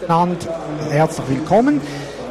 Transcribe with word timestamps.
miteinander. 0.00 0.36
Herzlich 0.90 1.28
willkommen. 1.28 1.80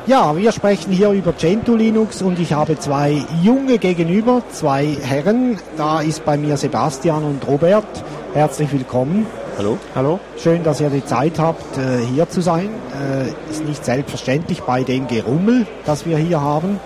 Ja, 0.08 0.36
wir 0.36 0.52
sprechen 0.52 0.92
hier 0.92 1.12
über 1.12 1.34
Gentoo 1.34 1.76
Linux 1.76 2.22
und 2.22 2.40
ich 2.40 2.54
habe 2.54 2.80
zwei 2.80 3.22
junge 3.44 3.78
gegenüber, 3.78 4.42
zwei 4.52 4.98
Herren. 5.02 5.60
Da 5.78 6.02
ist 6.02 6.26
bei 6.26 6.38
mir 6.38 6.58
Sebastian 6.58 7.24
und 7.24 7.48
Robert. 7.48 7.86
Herzlich 8.34 8.72
willkommen. 8.72 9.28
Hallo. 9.58 9.78
Hallo. 9.94 10.20
Schön, 10.38 10.64
dass 10.64 10.82
ihr 10.82 10.90
die 10.90 11.06
Zeit 11.06 11.38
habt, 11.38 11.78
äh, 11.78 12.00
hier 12.12 12.30
zu 12.30 12.42
sein. 12.42 12.70
Äh, 12.94 13.52
ist 13.52 13.66
nicht 13.66 13.86
selbstverständlich 13.86 14.62
bei 14.62 14.84
dem 14.84 15.08
Gerummel, 15.08 15.68
das 15.86 16.06
wir 16.06 16.18
hier 16.18 16.42
haben. 16.42 16.80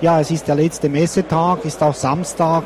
Ja, 0.00 0.20
es 0.20 0.30
ist 0.30 0.48
der 0.48 0.56
letzte 0.56 0.88
Messetag, 0.88 1.64
ist 1.64 1.82
auch 1.82 1.94
Samstag, 1.94 2.64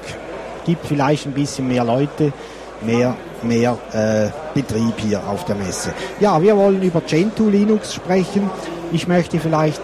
gibt 0.64 0.86
vielleicht 0.86 1.26
ein 1.26 1.32
bisschen 1.32 1.68
mehr 1.68 1.84
Leute, 1.84 2.32
mehr, 2.80 3.14
mehr 3.42 3.76
äh, 3.92 4.45
Betrieb 4.56 4.94
hier 4.96 5.20
auf 5.28 5.44
der 5.44 5.54
Messe. 5.54 5.92
Ja, 6.18 6.40
wir 6.40 6.56
wollen 6.56 6.80
über 6.82 7.02
Gentoo 7.02 7.50
Linux 7.50 7.92
sprechen. 7.92 8.50
Ich 8.90 9.06
möchte 9.06 9.38
vielleicht 9.38 9.82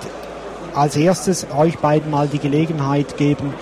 als 0.75 0.97
erstes 0.97 1.47
euch 1.55 1.79
beiden 1.79 2.11
mal 2.11 2.27
die 2.27 2.39
Gelegenheit 2.39 3.19
geben, 3.19 3.53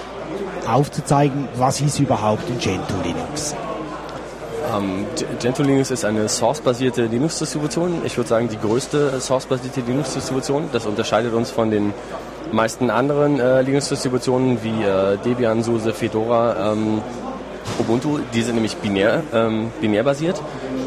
aufzuzeigen, 0.69 1.49
was 1.57 1.81
ist 1.81 1.99
überhaupt 1.99 2.49
ein 2.49 2.59
Gentoo 2.61 2.95
Linux. 3.03 3.57
Ähm, 4.73 5.05
Gentoo 5.41 5.65
Linux 5.65 5.91
ist 5.91 6.05
eine 6.05 6.29
Source-basierte 6.29 7.07
Linux-Distribution. 7.07 8.03
Ich 8.05 8.17
würde 8.17 8.29
sagen, 8.29 8.49
die 8.49 8.59
größte 8.59 9.21
Source-basierte 9.21 9.81
Linux-Distribution. 9.81 10.69
Das 10.73 10.87
unterscheidet 10.87 11.35
uns 11.35 11.51
von 11.51 11.73
den 11.73 11.93
meisten 12.53 12.89
anderen 12.91 13.41
äh, 13.41 13.63
Linux-Distributionen 13.63 14.63
wie 14.63 14.85
äh, 14.85 15.17
Debian, 15.25 15.65
SUSE, 15.65 15.93
Fedora, 15.93 16.73
ähm, 16.73 17.03
Ubuntu. 17.81 18.19
Die 18.33 18.43
sind 18.43 18.55
nämlich 18.55 18.77
binär, 18.77 19.23
ähm, 19.33 19.73
binär 19.81 20.05
basiert. 20.05 20.41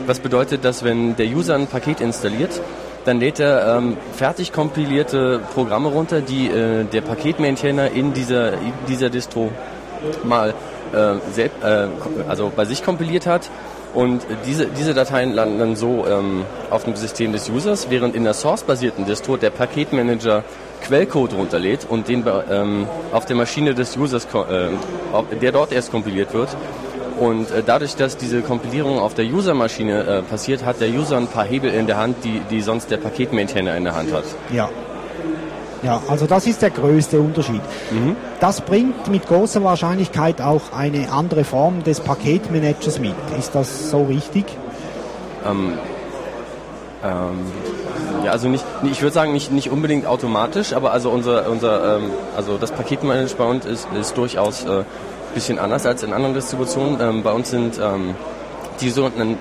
Was 0.05 0.19
bedeutet, 0.19 0.65
dass 0.65 0.83
wenn 0.83 1.15
der 1.15 1.27
User 1.27 1.55
ein 1.55 1.67
Paket 1.67 2.01
installiert, 2.01 2.61
dann 3.05 3.19
lädt 3.19 3.39
er 3.39 3.77
ähm, 3.77 3.97
fertig 4.13 4.51
kompilierte 4.51 5.41
Programme 5.53 5.89
runter, 5.89 6.21
die 6.21 6.47
äh, 6.47 6.85
der 6.85 7.01
Paketmaintainer 7.01 7.91
in 7.91 8.13
dieser, 8.13 8.53
in 8.53 8.73
dieser 8.87 9.09
Distro 9.09 9.51
mal 10.23 10.53
äh, 10.93 11.15
selbst, 11.31 11.63
äh, 11.63 11.87
also 12.27 12.51
bei 12.55 12.65
sich 12.65 12.83
kompiliert 12.83 13.25
hat. 13.25 13.49
Und 13.93 14.25
diese, 14.47 14.65
diese 14.67 14.93
Dateien 14.93 15.33
landen 15.33 15.59
dann 15.59 15.75
so 15.75 16.05
ähm, 16.07 16.45
auf 16.71 16.83
dem 16.83 16.95
System 16.95 17.31
des 17.31 17.49
Users, 17.49 17.89
während 17.89 18.15
in 18.15 18.23
der 18.23 18.33
Source-basierten 18.33 19.05
Distro 19.05 19.37
der 19.37 19.51
Paketmanager 19.51 20.43
Quellcode 20.81 21.33
runterlädt 21.33 21.85
und 21.87 22.07
den 22.07 22.25
ähm, 22.49 22.87
auf 23.11 23.25
der 23.25 23.35
Maschine 23.35 23.73
des 23.73 23.95
Users, 23.95 24.25
äh, 24.25 24.69
der 25.39 25.51
dort 25.51 25.71
erst 25.71 25.91
kompiliert 25.91 26.33
wird, 26.33 26.49
und 27.19 27.51
äh, 27.51 27.63
dadurch, 27.65 27.95
dass 27.95 28.17
diese 28.17 28.41
Kompilierung 28.41 28.99
auf 28.99 29.13
der 29.13 29.25
User-Maschine 29.25 30.03
äh, 30.03 30.21
passiert, 30.21 30.65
hat 30.65 30.81
der 30.81 30.89
User 30.89 31.17
ein 31.17 31.27
paar 31.27 31.45
Hebel 31.45 31.71
in 31.71 31.87
der 31.87 31.97
Hand, 31.97 32.17
die, 32.23 32.41
die 32.49 32.61
sonst 32.61 32.91
der 32.91 32.97
Paketmaintainer 32.97 33.75
in 33.77 33.83
der 33.83 33.95
Hand 33.95 34.13
hat. 34.13 34.25
Ja. 34.51 34.69
Ja, 35.83 36.01
also 36.07 36.25
das 36.25 36.47
ist 36.47 36.61
der 36.61 36.69
größte 36.69 37.19
Unterschied. 37.19 37.61
Mhm. 37.91 38.15
Das 38.39 38.61
bringt 38.61 39.09
mit 39.09 39.27
großer 39.27 39.63
Wahrscheinlichkeit 39.65 40.41
auch 40.41 40.71
eine 40.71 41.11
andere 41.11 41.43
Form 41.43 41.83
des 41.83 41.99
Paketmanagers 41.99 42.99
mit. 42.99 43.15
Ist 43.37 43.53
das 43.53 43.89
so 43.89 44.03
richtig? 44.03 44.45
Ähm, 45.45 45.73
ähm, 47.03 47.39
ja, 48.23 48.31
also 48.31 48.47
nicht, 48.47 48.63
ich 48.83 49.01
würde 49.01 49.13
sagen 49.13 49.33
nicht, 49.33 49.51
nicht 49.51 49.69
unbedingt 49.69 50.05
automatisch, 50.05 50.71
aber 50.71 50.93
also 50.93 51.09
unser, 51.09 51.49
unser 51.49 51.97
ähm, 51.97 52.11
also 52.37 52.57
das 52.57 52.71
Paketmanagement 52.71 53.65
ist, 53.65 53.87
ist 53.99 54.17
durchaus 54.17 54.63
äh, 54.63 54.85
bisschen 55.33 55.59
anders 55.59 55.85
als 55.85 56.03
in 56.03 56.13
anderen 56.13 56.35
Distributionen. 56.35 56.99
Ähm, 57.01 57.23
bei 57.23 57.31
uns 57.31 57.49
sind 57.49 57.79
ähm, 57.81 58.15
die 58.81 58.89
sogenannten, 58.89 59.37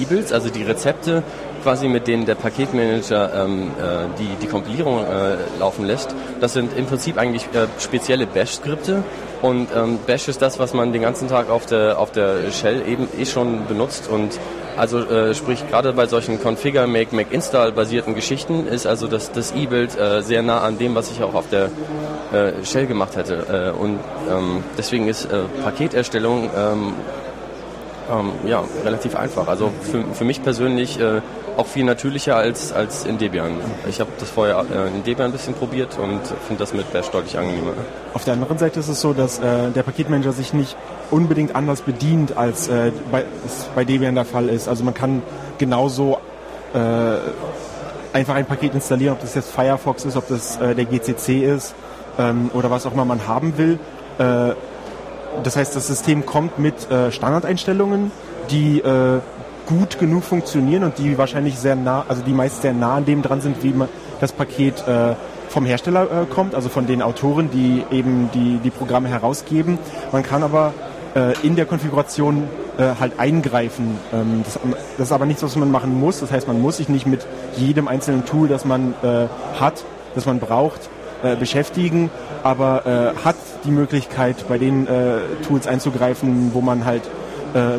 E-Builds, 0.00 0.32
also 0.32 0.48
die 0.48 0.62
Rezepte, 0.62 1.22
quasi 1.66 1.88
mit 1.88 2.06
denen 2.06 2.26
der 2.26 2.36
Paketmanager 2.36 3.34
ähm, 3.34 3.72
äh, 3.72 4.06
die, 4.20 4.36
die 4.40 4.46
Kompilierung 4.46 5.00
äh, 5.00 5.34
laufen 5.58 5.84
lässt. 5.84 6.14
Das 6.40 6.52
sind 6.52 6.78
im 6.78 6.86
Prinzip 6.86 7.18
eigentlich 7.18 7.42
äh, 7.46 7.66
spezielle 7.80 8.24
Bash-Skripte 8.28 9.02
und 9.42 9.66
ähm, 9.74 9.98
Bash 10.06 10.28
ist 10.28 10.40
das, 10.40 10.60
was 10.60 10.74
man 10.74 10.92
den 10.92 11.02
ganzen 11.02 11.26
Tag 11.26 11.50
auf 11.50 11.66
der, 11.66 11.98
auf 11.98 12.12
der 12.12 12.52
Shell 12.52 12.86
eben 12.86 13.08
eh 13.18 13.26
schon 13.26 13.66
benutzt 13.66 14.08
und 14.08 14.38
also 14.76 15.00
äh, 15.00 15.34
sprich 15.34 15.68
gerade 15.68 15.92
bei 15.92 16.06
solchen 16.06 16.40
Configure, 16.40 16.86
Make, 16.86 17.16
Make, 17.16 17.34
Install 17.34 17.72
basierten 17.72 18.14
Geschichten 18.14 18.68
ist 18.68 18.86
also 18.86 19.08
das, 19.08 19.32
das 19.32 19.50
E-Build 19.50 19.98
äh, 19.98 20.22
sehr 20.22 20.42
nah 20.42 20.60
an 20.60 20.78
dem, 20.78 20.94
was 20.94 21.10
ich 21.10 21.20
auch 21.24 21.34
auf 21.34 21.48
der 21.48 21.64
äh, 22.32 22.64
Shell 22.64 22.86
gemacht 22.86 23.16
hätte. 23.16 23.74
Äh, 23.74 23.76
und 23.76 23.98
ähm, 24.30 24.62
deswegen 24.78 25.08
ist 25.08 25.24
äh, 25.24 25.40
Paketerstellung 25.64 26.48
ähm, 26.56 26.92
ähm, 28.10 28.32
ja, 28.46 28.64
relativ 28.84 29.16
einfach. 29.16 29.48
Also 29.48 29.72
für, 29.82 30.04
für 30.14 30.24
mich 30.24 30.42
persönlich 30.42 31.00
äh, 31.00 31.20
auch 31.56 31.66
viel 31.66 31.84
natürlicher 31.84 32.36
als, 32.36 32.72
als 32.72 33.04
in 33.04 33.18
Debian. 33.18 33.52
Ich 33.88 34.00
habe 34.00 34.10
das 34.18 34.28
vorher 34.28 34.64
äh, 34.70 34.88
in 34.88 35.02
Debian 35.04 35.30
ein 35.30 35.32
bisschen 35.32 35.54
probiert 35.54 35.98
und 35.98 36.20
finde 36.46 36.58
das 36.58 36.74
mit 36.74 36.92
Bash 36.92 37.08
deutlich 37.08 37.38
angenehmer. 37.38 37.72
Auf 38.14 38.24
der 38.24 38.34
anderen 38.34 38.58
Seite 38.58 38.80
ist 38.80 38.88
es 38.88 39.00
so, 39.00 39.12
dass 39.12 39.38
äh, 39.38 39.70
der 39.70 39.82
Paketmanager 39.82 40.32
sich 40.32 40.52
nicht 40.52 40.76
unbedingt 41.10 41.56
anders 41.56 41.82
bedient, 41.82 42.36
als 42.36 42.68
äh, 42.68 42.92
bei, 43.10 43.24
es 43.44 43.68
bei 43.74 43.84
Debian 43.84 44.14
der 44.14 44.24
Fall 44.24 44.48
ist. 44.48 44.68
Also 44.68 44.84
man 44.84 44.94
kann 44.94 45.22
genauso 45.58 46.18
äh, 46.74 46.78
einfach 48.12 48.34
ein 48.34 48.46
Paket 48.46 48.74
installieren, 48.74 49.14
ob 49.14 49.20
das 49.20 49.34
jetzt 49.34 49.50
Firefox 49.50 50.04
ist, 50.04 50.16
ob 50.16 50.28
das 50.28 50.58
äh, 50.58 50.74
der 50.74 50.84
GCC 50.84 51.44
ist 51.44 51.74
ähm, 52.18 52.50
oder 52.52 52.70
was 52.70 52.86
auch 52.86 52.92
immer 52.92 53.04
man 53.04 53.26
haben 53.26 53.56
will. 53.56 53.78
Äh, 54.18 54.54
das 55.42 55.56
heißt, 55.56 55.76
das 55.76 55.86
System 55.86 56.24
kommt 56.24 56.58
mit 56.58 56.74
Standardeinstellungen, 57.10 58.10
die 58.48 58.82
gut 59.66 59.98
genug 59.98 60.24
funktionieren 60.24 60.84
und 60.84 60.98
die 60.98 61.18
wahrscheinlich 61.18 61.58
sehr 61.58 61.76
nah, 61.76 62.04
also 62.08 62.22
die 62.22 62.32
meist 62.32 62.62
sehr 62.62 62.72
nah 62.72 62.94
an 62.96 63.04
dem 63.04 63.22
dran 63.22 63.40
sind, 63.40 63.62
wie 63.62 63.70
man 63.70 63.88
das 64.20 64.32
Paket 64.32 64.86
äh, 64.86 65.14
vom 65.48 65.64
Hersteller 65.64 66.04
äh, 66.04 66.26
kommt, 66.26 66.54
also 66.54 66.68
von 66.68 66.86
den 66.86 67.02
Autoren, 67.02 67.50
die 67.50 67.84
eben 67.90 68.30
die, 68.32 68.58
die 68.62 68.70
Programme 68.70 69.08
herausgeben. 69.08 69.78
Man 70.12 70.22
kann 70.22 70.42
aber 70.42 70.72
äh, 71.14 71.34
in 71.42 71.56
der 71.56 71.66
Konfiguration 71.66 72.44
äh, 72.78 72.94
halt 73.00 73.18
eingreifen. 73.18 73.98
Ähm, 74.12 74.42
das, 74.44 74.58
das, 74.98 75.06
ist 75.08 75.12
aber 75.12 75.26
nichts, 75.26 75.42
was 75.42 75.56
man 75.56 75.70
machen 75.70 75.98
muss. 75.98 76.20
Das 76.20 76.30
heißt, 76.30 76.46
man 76.46 76.60
muss 76.60 76.76
sich 76.76 76.88
nicht 76.88 77.06
mit 77.06 77.26
jedem 77.56 77.88
einzelnen 77.88 78.24
Tool, 78.24 78.48
das 78.48 78.64
man 78.64 78.94
äh, 79.02 79.26
hat, 79.58 79.84
das 80.14 80.26
man 80.26 80.40
braucht, 80.40 80.90
äh, 81.22 81.36
beschäftigen, 81.36 82.10
aber 82.42 83.14
äh, 83.16 83.24
hat 83.24 83.36
die 83.64 83.70
Möglichkeit, 83.70 84.46
bei 84.48 84.58
den 84.58 84.86
Tools 85.46 85.66
einzugreifen, 85.66 86.50
wo 86.52 86.60
man 86.60 86.84
halt 86.84 87.02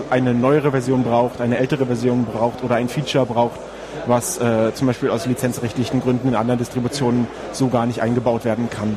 eine 0.10 0.34
neuere 0.34 0.72
Version 0.72 1.04
braucht, 1.04 1.42
eine 1.42 1.58
ältere 1.58 1.86
Version 1.86 2.26
braucht 2.26 2.64
oder 2.64 2.76
ein 2.76 2.90
Feature 2.90 3.26
braucht, 3.26 3.60
was 4.06 4.38
äh, 4.40 4.74
zum 4.74 4.88
Beispiel 4.88 5.10
aus 5.10 5.26
lizenzrechtlichen 5.26 6.02
Gründen 6.02 6.30
in 6.30 6.36
anderen 6.36 6.60
Distributionen 6.60 7.28
so 7.52 7.68
gar 7.68 7.86
nicht 7.86 8.02
eingebaut 8.02 8.46
werden 8.46 8.70
kann. 8.70 8.90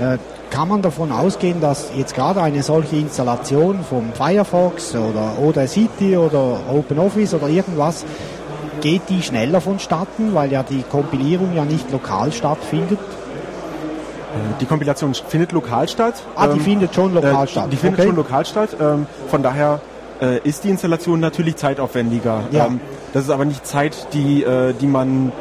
Mhm. 0.00 0.18
kann 0.50 0.68
man 0.68 0.82
davon 0.82 1.12
ausgehen, 1.12 1.60
dass 1.60 1.90
jetzt 1.96 2.14
gerade 2.14 2.40
eine 2.40 2.62
solche 2.62 2.96
Installation 2.96 3.80
vom 3.82 4.12
Firefox 4.12 4.94
oder 4.94 5.32
Audacity 5.38 6.16
oder 6.16 6.60
OpenOffice 6.72 7.34
oder 7.34 7.48
irgendwas 7.48 8.04
geht 8.80 9.02
die 9.08 9.22
schneller 9.22 9.60
vonstatten, 9.60 10.34
weil 10.34 10.52
ja 10.52 10.62
die 10.62 10.82
Kompilierung 10.82 11.54
ja 11.54 11.64
nicht 11.64 11.90
lokal 11.90 12.32
stattfindet? 12.32 12.98
Die 14.60 14.66
Kompilation 14.66 15.14
findet 15.14 15.52
lokal 15.52 15.88
statt. 15.88 16.22
Ah, 16.36 16.46
die 16.48 16.58
ähm, 16.58 16.64
findet 16.64 16.94
schon 16.94 17.14
lokal 17.14 17.44
äh, 17.44 17.48
statt. 17.48 17.68
Die 17.72 17.76
findet 17.76 18.00
okay. 18.00 18.08
schon 18.08 18.16
lokal 18.16 18.44
statt. 18.44 18.70
Ähm, 18.80 19.06
von 19.28 19.42
daher 19.42 19.80
äh, 20.20 20.38
ist 20.40 20.64
die 20.64 20.70
Installation 20.70 21.20
natürlich 21.20 21.56
zeitaufwendiger. 21.56 22.44
Ja. 22.50 22.66
Ähm, 22.66 22.80
das 23.12 23.24
ist 23.24 23.30
aber 23.30 23.44
nicht 23.44 23.66
Zeit, 23.66 24.08
die, 24.12 24.42
äh, 24.42 24.74
die 24.74 24.86
man 24.86 25.32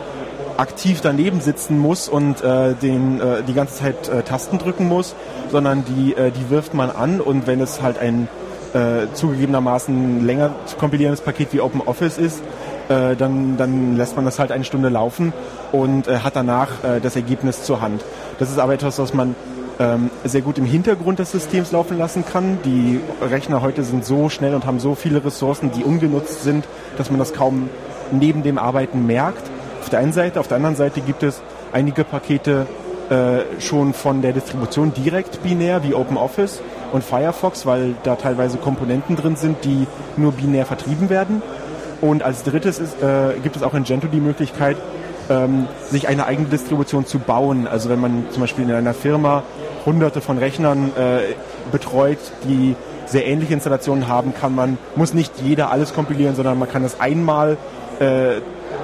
aktiv 0.57 1.01
daneben 1.01 1.41
sitzen 1.41 1.77
muss 1.77 2.09
und 2.09 2.43
äh, 2.43 2.73
den, 2.73 3.19
äh, 3.19 3.43
die 3.43 3.53
ganze 3.53 3.75
Zeit 3.75 4.09
äh, 4.09 4.23
Tasten 4.23 4.57
drücken 4.57 4.87
muss, 4.87 5.15
sondern 5.51 5.83
die, 5.85 6.13
äh, 6.13 6.31
die 6.31 6.49
wirft 6.49 6.73
man 6.73 6.89
an 6.89 7.21
und 7.21 7.45
wenn 7.47 7.61
es 7.61 7.81
halt 7.81 7.99
ein 7.99 8.27
äh, 8.73 9.07
zugegebenermaßen 9.13 10.25
länger 10.25 10.51
zu 10.65 10.75
kompilierendes 10.77 11.21
Paket 11.21 11.53
wie 11.53 11.61
OpenOffice 11.61 12.17
ist, 12.17 12.41
äh, 12.89 13.15
dann, 13.15 13.57
dann 13.57 13.95
lässt 13.97 14.15
man 14.15 14.25
das 14.25 14.39
halt 14.39 14.51
eine 14.51 14.63
Stunde 14.63 14.89
laufen 14.89 15.33
und 15.71 16.07
äh, 16.07 16.19
hat 16.19 16.35
danach 16.35 16.83
äh, 16.83 16.99
das 17.01 17.15
Ergebnis 17.15 17.63
zur 17.63 17.81
Hand. 17.81 18.03
Das 18.39 18.49
ist 18.49 18.59
aber 18.59 18.73
etwas, 18.73 18.99
was 18.99 19.13
man 19.13 19.35
ähm, 19.79 20.09
sehr 20.23 20.41
gut 20.41 20.57
im 20.57 20.65
Hintergrund 20.65 21.19
des 21.19 21.31
Systems 21.31 21.71
laufen 21.71 21.97
lassen 21.97 22.25
kann. 22.25 22.59
Die 22.65 22.99
Rechner 23.21 23.61
heute 23.61 23.83
sind 23.83 24.05
so 24.05 24.29
schnell 24.29 24.53
und 24.55 24.65
haben 24.65 24.79
so 24.79 24.95
viele 24.95 25.23
Ressourcen, 25.23 25.71
die 25.71 25.83
ungenutzt 25.83 26.43
sind, 26.43 26.65
dass 26.97 27.09
man 27.09 27.19
das 27.19 27.33
kaum 27.33 27.69
neben 28.11 28.43
dem 28.43 28.57
Arbeiten 28.57 29.05
merkt. 29.05 29.43
Auf 29.81 29.89
der 29.89 29.99
einen 29.99 30.13
Seite, 30.13 30.39
auf 30.39 30.47
der 30.47 30.57
anderen 30.57 30.75
Seite 30.75 31.01
gibt 31.01 31.23
es 31.23 31.41
einige 31.71 32.03
Pakete 32.03 32.67
äh, 33.09 33.61
schon 33.61 33.93
von 33.93 34.21
der 34.21 34.33
Distribution 34.33 34.93
direkt 34.93 35.41
binär 35.43 35.83
wie 35.83 35.93
OpenOffice 35.93 36.61
und 36.91 37.03
Firefox, 37.03 37.65
weil 37.65 37.95
da 38.03 38.15
teilweise 38.15 38.57
Komponenten 38.57 39.15
drin 39.15 39.35
sind, 39.35 39.63
die 39.63 39.87
nur 40.17 40.33
binär 40.33 40.65
vertrieben 40.65 41.09
werden. 41.09 41.41
Und 42.01 42.21
als 42.21 42.43
drittes 42.43 42.79
ist, 42.79 43.01
äh, 43.01 43.39
gibt 43.41 43.55
es 43.55 43.63
auch 43.63 43.73
in 43.73 43.83
Gentoo 43.83 44.07
die 44.07 44.19
Möglichkeit, 44.19 44.77
ähm, 45.29 45.67
sich 45.89 46.07
eine 46.07 46.25
eigene 46.25 46.47
Distribution 46.49 47.05
zu 47.05 47.19
bauen. 47.19 47.67
Also 47.67 47.89
wenn 47.89 47.99
man 47.99 48.25
zum 48.31 48.41
Beispiel 48.41 48.65
in 48.65 48.71
einer 48.71 48.93
Firma 48.93 49.43
hunderte 49.85 50.21
von 50.21 50.37
Rechnern 50.37 50.91
äh, 50.97 51.33
betreut, 51.71 52.19
die 52.43 52.75
sehr 53.05 53.25
ähnliche 53.25 53.53
Installationen 53.53 54.07
haben, 54.07 54.33
kann 54.33 54.53
man, 54.53 54.77
muss 54.95 55.13
nicht 55.13 55.33
jeder 55.41 55.71
alles 55.71 55.93
kompilieren, 55.93 56.35
sondern 56.35 56.59
man 56.59 56.69
kann 56.69 56.83
es 56.83 56.99
einmal 56.99 57.57
äh, 57.99 58.41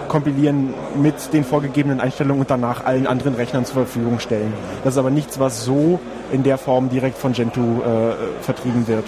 kompilieren 0.07 0.73
mit 0.95 1.33
den 1.33 1.43
vorgegebenen 1.43 1.99
Einstellungen 1.99 2.41
und 2.41 2.49
danach 2.49 2.85
allen 2.85 3.07
anderen 3.07 3.35
Rechnern 3.35 3.65
zur 3.65 3.85
Verfügung 3.85 4.19
stellen. 4.19 4.53
Das 4.83 4.93
ist 4.93 4.97
aber 4.97 5.09
nichts, 5.09 5.39
was 5.39 5.65
so 5.65 5.99
in 6.31 6.43
der 6.43 6.57
Form 6.57 6.89
direkt 6.89 7.17
von 7.17 7.33
Gentoo 7.33 7.81
äh, 7.81 8.43
vertrieben 8.43 8.87
wird. 8.87 9.05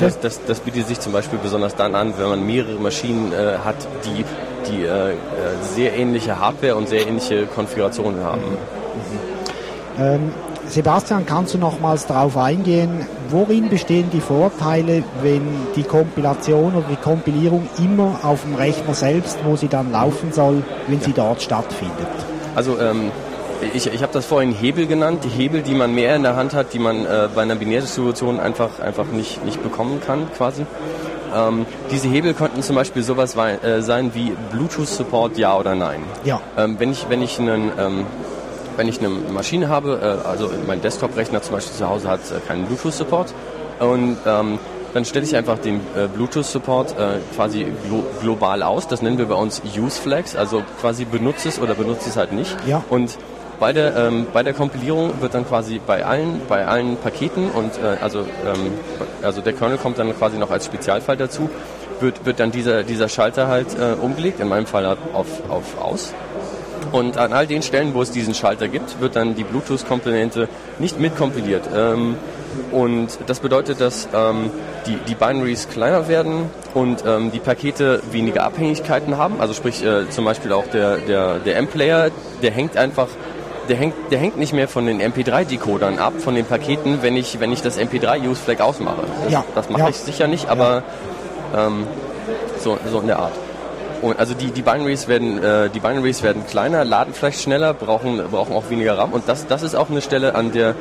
Das, 0.00 0.20
das, 0.20 0.40
das, 0.46 0.60
bietet 0.60 0.86
sich 0.86 1.00
zum 1.00 1.12
Beispiel 1.12 1.38
besonders 1.42 1.76
dann 1.76 1.94
an, 1.94 2.14
wenn 2.16 2.28
man 2.28 2.46
mehrere 2.46 2.78
Maschinen 2.80 3.32
äh, 3.32 3.58
hat, 3.62 3.76
die, 4.04 4.24
die 4.68 4.84
äh, 4.84 5.14
sehr 5.62 5.94
ähnliche 5.96 6.38
Hardware 6.38 6.76
und 6.76 6.88
sehr 6.88 7.06
ähnliche 7.06 7.46
Konfigurationen 7.46 8.22
haben. 8.22 8.40
Mhm. 8.40 10.02
Ähm, 10.02 10.34
Sebastian, 10.68 11.26
kannst 11.26 11.52
du 11.52 11.58
nochmals 11.58 12.06
darauf 12.06 12.36
eingehen, 12.36 13.06
worin 13.28 13.68
bestehen 13.68 14.08
die 14.10 14.20
Vorteile, 14.20 15.04
wenn 15.20 15.42
die 15.76 15.82
Kompilation 15.82 16.74
oder 16.74 16.86
die 16.88 16.96
Kompilierung 16.96 17.68
immer 17.78 18.20
auf 18.22 18.42
dem 18.42 18.54
Rechner 18.54 18.94
selbst, 18.94 19.38
wo 19.44 19.56
sie 19.56 19.68
dann 19.68 19.92
laufen 19.92 20.32
soll, 20.32 20.62
wenn 20.86 20.98
ja. 21.00 21.04
sie 21.04 21.12
dort 21.12 21.42
stattfindet? 21.42 22.08
Also 22.54 22.78
ähm, 22.78 23.10
ich, 23.74 23.86
ich 23.86 24.02
habe 24.02 24.12
das 24.12 24.24
vorhin 24.24 24.52
Hebel 24.52 24.86
genannt, 24.86 25.24
die 25.24 25.28
Hebel, 25.28 25.62
die 25.62 25.74
man 25.74 25.94
mehr 25.94 26.16
in 26.16 26.22
der 26.22 26.36
Hand 26.36 26.54
hat, 26.54 26.72
die 26.72 26.78
man 26.78 27.04
äh, 27.04 27.28
bei 27.34 27.42
einer 27.42 27.54
Binärdistribution 27.54 28.40
einfach, 28.40 28.80
einfach 28.80 29.06
nicht, 29.06 29.44
nicht 29.44 29.62
bekommen 29.62 30.00
kann 30.04 30.26
quasi. 30.36 30.64
Ähm, 31.34 31.66
diese 31.90 32.08
Hebel 32.08 32.34
könnten 32.34 32.62
zum 32.62 32.76
Beispiel 32.76 33.02
sowas 33.02 33.36
äh, 33.36 33.80
sein 33.82 34.14
wie 34.14 34.32
Bluetooth-Support, 34.52 35.38
ja 35.38 35.56
oder 35.56 35.74
nein. 35.74 36.02
Ja. 36.24 36.40
Ähm, 36.56 36.76
wenn 36.78 36.92
ich, 36.92 37.08
wenn 37.08 37.22
ich 37.22 37.38
einen 37.38 37.72
ähm, 37.78 38.06
wenn 38.76 38.88
ich 38.88 38.98
eine 39.00 39.08
Maschine 39.08 39.68
habe, 39.68 40.20
äh, 40.24 40.28
also 40.28 40.50
mein 40.66 40.80
Desktop-Rechner 40.80 41.42
zum 41.42 41.54
Beispiel 41.54 41.76
zu 41.76 41.88
Hause 41.88 42.08
hat 42.08 42.20
äh, 42.30 42.40
keinen 42.46 42.66
Bluetooth-Support 42.66 43.34
und 43.80 44.16
ähm, 44.26 44.58
dann 44.94 45.04
stelle 45.04 45.24
ich 45.24 45.34
einfach 45.36 45.58
den 45.58 45.76
äh, 45.96 46.06
Bluetooth-Support 46.06 46.98
äh, 46.98 47.18
quasi 47.34 47.66
glo 47.88 48.04
global 48.20 48.62
aus. 48.62 48.88
Das 48.88 49.00
nennen 49.00 49.16
wir 49.18 49.26
bei 49.26 49.34
uns 49.34 49.62
Use 49.76 50.00
Flags, 50.00 50.36
also 50.36 50.62
quasi 50.80 51.04
benutze 51.04 51.48
es 51.48 51.58
oder 51.58 51.74
benutze 51.74 52.10
es 52.10 52.16
halt 52.16 52.32
nicht. 52.32 52.54
Ja. 52.66 52.84
Und 52.90 53.16
bei 53.62 53.72
der, 53.72 53.96
ähm, 53.96 54.26
bei 54.32 54.42
der 54.42 54.54
Kompilierung 54.54 55.20
wird 55.20 55.34
dann 55.34 55.46
quasi 55.46 55.80
bei 55.86 56.04
allen, 56.04 56.40
bei 56.48 56.66
allen 56.66 56.96
Paketen 56.96 57.48
und 57.48 57.70
äh, 57.78 57.96
also, 58.02 58.22
ähm, 58.22 58.72
also 59.22 59.40
der 59.40 59.52
Kernel 59.52 59.78
kommt 59.78 60.00
dann 60.00 60.12
quasi 60.18 60.36
noch 60.36 60.50
als 60.50 60.66
Spezialfall 60.66 61.16
dazu, 61.16 61.48
wird, 62.00 62.26
wird 62.26 62.40
dann 62.40 62.50
dieser, 62.50 62.82
dieser 62.82 63.08
Schalter 63.08 63.46
halt 63.46 63.68
äh, 63.78 63.92
umgelegt, 63.92 64.40
in 64.40 64.48
meinem 64.48 64.66
Fall 64.66 64.84
auf, 64.84 65.28
auf 65.48 65.80
aus. 65.80 66.12
Und 66.90 67.18
an 67.18 67.32
all 67.32 67.46
den 67.46 67.62
Stellen, 67.62 67.94
wo 67.94 68.02
es 68.02 68.10
diesen 68.10 68.34
Schalter 68.34 68.66
gibt, 68.66 69.00
wird 69.00 69.14
dann 69.14 69.36
die 69.36 69.44
Bluetooth-Komponente 69.44 70.48
nicht 70.80 70.98
mitkompiliert. 70.98 71.62
Ähm, 71.72 72.16
und 72.72 73.16
das 73.28 73.38
bedeutet, 73.38 73.80
dass 73.80 74.08
ähm, 74.12 74.50
die, 74.86 74.96
die 75.06 75.14
Binaries 75.14 75.68
kleiner 75.68 76.08
werden 76.08 76.50
und 76.74 77.04
ähm, 77.06 77.30
die 77.30 77.38
Pakete 77.38 78.02
weniger 78.10 78.42
Abhängigkeiten 78.42 79.16
haben. 79.16 79.40
Also 79.40 79.54
sprich 79.54 79.84
äh, 79.84 80.10
zum 80.10 80.24
Beispiel 80.24 80.52
auch 80.52 80.66
der, 80.66 80.96
der, 80.96 81.38
der 81.38 81.56
M-Player, 81.58 82.10
der 82.42 82.50
hängt 82.50 82.76
einfach 82.76 83.06
der 83.68 83.76
hängt, 83.76 83.94
der 84.10 84.18
hängt 84.18 84.36
nicht 84.36 84.52
mehr 84.52 84.68
von 84.68 84.86
den 84.86 85.00
MP3-Decodern 85.00 85.98
ab, 85.98 86.14
von 86.18 86.34
den 86.34 86.44
Paketen, 86.44 87.02
wenn 87.02 87.16
ich, 87.16 87.40
wenn 87.40 87.52
ich 87.52 87.62
das 87.62 87.78
MP3-Use-Flag 87.78 88.60
ausmache. 88.60 89.02
Das, 89.24 89.32
ja, 89.32 89.44
das 89.54 89.70
mache 89.70 89.82
ja. 89.82 89.88
ich 89.88 89.96
sicher 89.96 90.26
nicht, 90.26 90.48
aber 90.48 90.82
ja. 91.52 91.66
ähm, 91.66 91.86
so, 92.58 92.78
so 92.90 93.00
in 93.00 93.06
der 93.06 93.18
Art. 93.18 93.32
Und 94.02 94.18
also 94.18 94.34
die, 94.34 94.50
die 94.50 94.62
Binaries 94.62 95.06
werden 95.06 95.40
äh, 95.42 95.70
die 95.70 95.78
Binaries 95.78 96.24
werden 96.24 96.44
kleiner, 96.44 96.84
laden 96.84 97.14
vielleicht 97.14 97.40
schneller, 97.40 97.72
brauchen 97.72 98.20
brauchen 98.32 98.52
auch 98.52 98.68
weniger 98.68 98.98
RAM 98.98 99.12
und 99.12 99.28
das 99.28 99.46
das 99.46 99.62
ist 99.62 99.76
auch 99.76 99.90
eine 99.90 100.02
Stelle, 100.02 100.34
an 100.34 100.50
der 100.50 100.74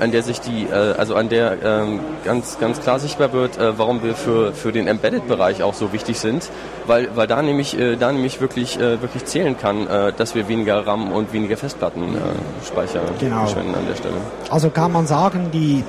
an 0.00 0.10
der 0.10 0.22
sich 0.22 0.40
die 0.40 0.64
äh, 0.64 0.94
also 0.96 1.14
an 1.14 1.28
der 1.28 1.56
ähm, 1.62 2.00
ganz 2.24 2.58
ganz 2.58 2.80
klar 2.80 2.98
sichtbar 2.98 3.32
wird, 3.32 3.58
äh, 3.58 3.78
warum 3.78 4.02
wir 4.02 4.14
für 4.14 4.52
für 4.52 4.72
den 4.72 4.86
Embedded 4.88 5.28
Bereich 5.28 5.62
auch 5.62 5.74
so 5.74 5.92
wichtig 5.92 6.18
sind, 6.18 6.50
weil 6.86 7.08
weil 7.14 7.26
da 7.26 7.42
nämlich 7.42 7.78
äh, 7.78 7.96
da 7.96 8.12
nämlich 8.12 8.40
wirklich 8.40 8.78
wirklich 8.78 9.24
zählen 9.24 9.56
kann, 9.56 9.86
dass 10.16 10.34
wir 10.34 10.48
weniger 10.48 10.86
RAM 10.86 11.12
und 11.12 11.32
weniger 11.32 11.56
Festplattenspeicher 11.56 13.00
äh, 13.00 13.18
genau. 13.18 13.40
verschwenden 13.40 13.74
an 13.74 13.86
der 13.88 13.96
Stelle. 13.96 14.14
Also 14.50 14.70
kann 14.70 14.92
man 14.92 15.06
sagen, 15.06 15.50
die 15.52 15.84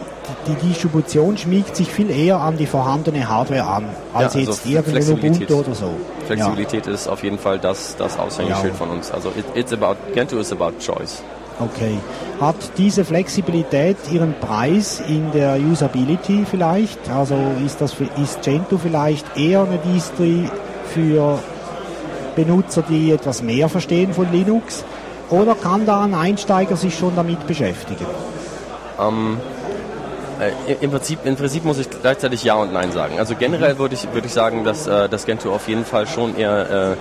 die 0.45 0.68
Distribution 0.68 1.38
schmiegt 1.38 1.75
sich 1.75 1.89
viel 1.89 2.09
eher 2.09 2.39
an 2.39 2.57
die 2.57 2.65
vorhandene 2.65 3.27
Hardware 3.27 3.65
an, 3.65 3.86
als 4.13 4.33
ja, 4.33 4.42
also 4.42 4.51
jetzt 4.51 4.65
irgendein 4.65 5.09
Ubuntu 5.09 5.54
oder 5.54 5.75
so. 5.75 5.89
Flexibilität 6.25 6.86
ja. 6.86 6.94
ist 6.94 7.07
auf 7.07 7.24
jeden 7.24 7.39
Fall 7.39 7.59
das, 7.59 7.95
das 7.98 8.18
Aushängeschild 8.19 8.74
ja. 8.74 8.77
von 8.77 8.89
uns. 8.89 9.12
Also 9.12 9.30
it, 9.30 9.45
it's 9.56 9.74
about, 9.74 9.95
Gentoo 10.13 10.39
is 10.39 10.51
about 10.51 10.74
choice. 10.80 11.24
Okay. 11.59 11.98
Hat 12.39 12.56
diese 12.77 13.04
Flexibilität 13.04 13.98
ihren 14.12 14.36
Preis 14.39 15.01
in 15.07 15.31
der 15.31 15.57
Usability 15.57 16.45
vielleicht? 16.50 17.09
Also 17.09 17.36
ist, 17.65 17.81
das, 17.81 17.95
ist 18.21 18.44
Gentoo 18.44 18.77
vielleicht 18.77 19.25
eher 19.36 19.62
eine 19.62 19.80
Distri 19.80 20.50
für 20.94 21.39
Benutzer, 22.36 22.83
die 22.88 23.12
etwas 23.12 23.42
mehr 23.42 23.69
verstehen 23.69 24.13
von 24.13 24.31
Linux? 24.31 24.86
Oder 25.31 25.56
kann 25.56 25.86
da 25.86 26.04
ein 26.04 26.13
Einsteiger 26.13 26.75
sich 26.75 26.95
schon 26.95 27.15
damit 27.15 27.48
beschäftigen? 27.48 28.06
Ähm, 29.00 29.38
äh, 30.39 30.74
im, 30.80 30.92
Prinzip, 30.92 31.25
Im 31.25 31.36
Prinzip 31.36 31.65
muss 31.65 31.80
ich 31.80 31.89
gleichzeitig 31.89 32.44
Ja 32.44 32.56
und 32.56 32.71
Nein 32.71 32.92
sagen. 32.92 33.18
Also 33.18 33.33
generell 33.36 33.80
würde 33.80 33.95
ich, 33.95 34.07
würde 34.13 34.27
ich 34.27 34.33
sagen, 34.33 34.63
dass 34.63 34.86
äh, 34.86 35.09
das 35.09 35.25
Gentoo 35.25 35.51
auf 35.51 35.68
jeden 35.68 35.86
Fall 35.86 36.07
schon 36.07 36.38
eher 36.38 36.94
äh, 36.94 36.95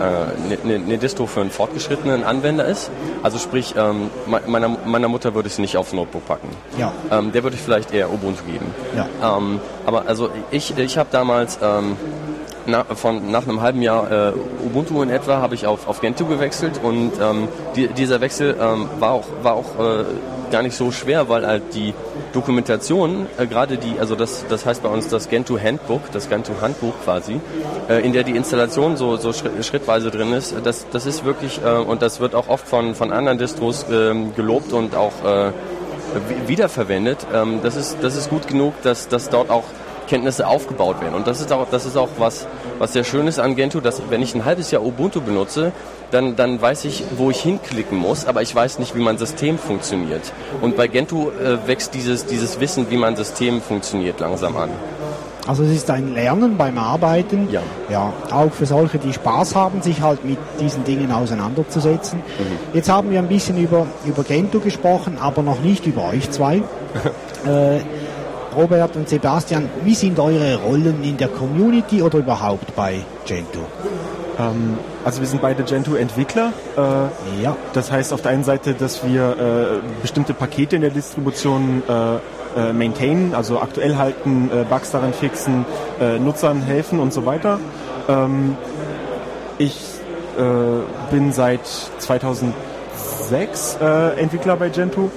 äh, 0.00 0.66
ne, 0.66 0.78
ne 0.78 0.98
Distro 0.98 1.26
für 1.26 1.40
einen 1.40 1.50
fortgeschrittenen 1.50 2.24
Anwender 2.24 2.64
ist. 2.64 2.90
Also 3.22 3.38
sprich, 3.38 3.74
ähm, 3.76 4.10
meiner, 4.46 4.68
meiner 4.68 5.08
Mutter 5.08 5.34
würde 5.34 5.46
ich 5.46 5.54
es 5.54 5.58
nicht 5.58 5.76
aufs 5.76 5.92
Notebook 5.92 6.26
packen. 6.26 6.48
Ja. 6.78 6.92
Ähm, 7.10 7.32
der 7.32 7.42
würde 7.42 7.56
ich 7.56 7.62
vielleicht 7.62 7.92
eher 7.92 8.12
Ubuntu 8.12 8.44
geben. 8.44 8.66
Ja. 8.96 9.36
Ähm, 9.36 9.60
aber 9.84 10.06
also 10.06 10.30
ich, 10.50 10.76
ich 10.76 10.98
habe 10.98 11.08
damals 11.12 11.58
ähm, 11.62 11.96
na, 12.66 12.84
von, 12.84 13.30
nach 13.30 13.44
einem 13.44 13.60
halben 13.60 13.82
Jahr 13.82 14.10
äh, 14.10 14.32
Ubuntu 14.64 15.02
in 15.02 15.10
etwa 15.10 15.38
habe 15.38 15.54
ich 15.54 15.66
auf, 15.66 15.88
auf 15.88 16.00
Gentoo 16.00 16.26
gewechselt 16.26 16.80
und 16.82 17.12
ähm, 17.20 17.48
die, 17.74 17.88
dieser 17.88 18.20
Wechsel 18.20 18.56
ähm, 18.60 18.88
war 18.98 19.12
auch, 19.12 19.26
war 19.42 19.54
auch 19.54 19.78
äh, 19.78 20.04
gar 20.50 20.62
nicht 20.62 20.76
so 20.76 20.92
schwer, 20.92 21.28
weil 21.28 21.46
halt 21.46 21.74
die 21.74 21.94
Dokumentation, 22.32 23.26
äh, 23.38 23.46
gerade 23.46 23.76
die, 23.76 23.98
also 23.98 24.14
das, 24.14 24.44
das 24.48 24.66
heißt 24.66 24.82
bei 24.82 24.88
uns 24.88 25.08
das 25.08 25.28
Gentoo 25.28 25.58
Handbook, 25.58 26.10
das 26.12 26.28
Gentoo 26.28 26.54
Handbuch 26.60 26.94
quasi, 27.04 27.40
äh, 27.88 28.04
in 28.04 28.12
der 28.12 28.24
die 28.24 28.36
Installation 28.36 28.96
so, 28.96 29.16
so 29.16 29.32
schrittweise 29.32 30.10
drin 30.10 30.32
ist, 30.32 30.54
das, 30.64 30.86
das 30.90 31.06
ist 31.06 31.24
wirklich, 31.24 31.60
äh, 31.64 31.70
und 31.70 32.02
das 32.02 32.20
wird 32.20 32.34
auch 32.34 32.48
oft 32.48 32.66
von, 32.66 32.94
von 32.94 33.12
anderen 33.12 33.38
Distros 33.38 33.86
ähm, 33.90 34.34
gelobt 34.34 34.72
und 34.72 34.94
auch 34.94 35.12
äh, 35.24 35.50
wiederverwendet. 36.46 37.26
Ähm, 37.34 37.60
das, 37.62 37.76
ist, 37.76 37.98
das 38.02 38.16
ist 38.16 38.30
gut 38.30 38.46
genug, 38.48 38.74
dass, 38.82 39.08
dass 39.08 39.28
dort 39.28 39.50
auch 39.50 39.64
Kenntnisse 40.06 40.46
aufgebaut 40.46 41.00
werden. 41.00 41.14
Und 41.14 41.26
das 41.26 41.40
ist 41.40 41.52
auch, 41.52 41.66
das 41.70 41.86
ist 41.86 41.96
auch 41.96 42.08
was, 42.18 42.46
was 42.78 42.92
sehr 42.92 43.04
schön 43.04 43.26
ist 43.26 43.38
an 43.38 43.56
Gentoo, 43.56 43.80
dass 43.80 44.02
wenn 44.10 44.22
ich 44.22 44.34
ein 44.34 44.44
halbes 44.44 44.70
Jahr 44.70 44.84
Ubuntu 44.84 45.20
benutze, 45.20 45.72
dann, 46.10 46.36
dann 46.36 46.60
weiß 46.60 46.84
ich, 46.84 47.04
wo 47.16 47.30
ich 47.30 47.40
hinklicken 47.40 47.98
muss, 47.98 48.26
aber 48.26 48.42
ich 48.42 48.54
weiß 48.54 48.78
nicht, 48.78 48.94
wie 48.94 49.00
mein 49.00 49.18
System 49.18 49.58
funktioniert. 49.58 50.32
Und 50.60 50.76
bei 50.76 50.86
Gentoo 50.86 51.30
äh, 51.30 51.66
wächst 51.66 51.94
dieses, 51.94 52.26
dieses 52.26 52.60
Wissen, 52.60 52.90
wie 52.90 52.96
mein 52.96 53.16
System 53.16 53.60
funktioniert, 53.60 54.20
langsam 54.20 54.56
an. 54.56 54.70
Also 55.46 55.62
es 55.62 55.70
ist 55.70 55.90
ein 55.90 56.14
Lernen 56.14 56.56
beim 56.56 56.76
Arbeiten. 56.76 57.48
Ja. 57.52 57.62
Ja, 57.88 58.12
auch 58.32 58.52
für 58.52 58.66
solche, 58.66 58.98
die 58.98 59.12
Spaß 59.12 59.54
haben, 59.54 59.80
sich 59.80 60.00
halt 60.00 60.24
mit 60.24 60.38
diesen 60.60 60.82
Dingen 60.82 61.12
auseinanderzusetzen. 61.12 62.18
Mhm. 62.18 62.74
Jetzt 62.74 62.88
haben 62.88 63.10
wir 63.10 63.20
ein 63.20 63.28
bisschen 63.28 63.56
über, 63.56 63.86
über 64.04 64.24
Gentoo 64.24 64.58
gesprochen, 64.58 65.18
aber 65.20 65.42
noch 65.42 65.60
nicht 65.60 65.86
über 65.86 66.08
euch 66.08 66.30
zwei. 66.32 66.56
äh, 67.46 67.78
Robert 68.56 68.96
und 68.96 69.08
Sebastian, 69.08 69.68
wie 69.84 69.94
sind 69.94 70.18
eure 70.18 70.56
Rollen 70.56 71.04
in 71.04 71.18
der 71.18 71.28
Community 71.28 72.02
oder 72.02 72.18
überhaupt 72.18 72.74
bei 72.74 73.00
Gentoo? 73.26 73.60
Ähm, 74.38 74.78
also 75.04 75.20
wir 75.20 75.28
sind 75.28 75.42
beide 75.42 75.62
Gentoo-Entwickler. 75.62 76.52
Äh, 76.76 77.42
ja. 77.42 77.56
Das 77.74 77.92
heißt 77.92 78.12
auf 78.12 78.22
der 78.22 78.32
einen 78.32 78.44
Seite, 78.44 78.72
dass 78.74 79.06
wir 79.06 79.36
äh, 79.38 80.00
bestimmte 80.00 80.34
Pakete 80.34 80.76
in 80.76 80.82
der 80.82 80.90
Distribution 80.90 81.82
äh, 81.88 82.16
äh 82.58 82.72
maintainen, 82.72 83.34
also 83.34 83.60
aktuell 83.60 83.96
halten, 83.96 84.50
äh, 84.50 84.64
Bugs 84.64 84.90
daran 84.90 85.12
fixen, 85.12 85.66
äh, 86.00 86.18
Nutzern 86.18 86.62
helfen 86.62 86.98
und 86.98 87.12
so 87.12 87.26
weiter. 87.26 87.60
Ähm, 88.08 88.56
ich 89.58 89.76
bin 91.10 91.32
seit 91.32 91.66
2006 91.98 93.78
Entwickler 94.18 94.56
bei 94.56 94.68
Gentoo. 94.68 95.08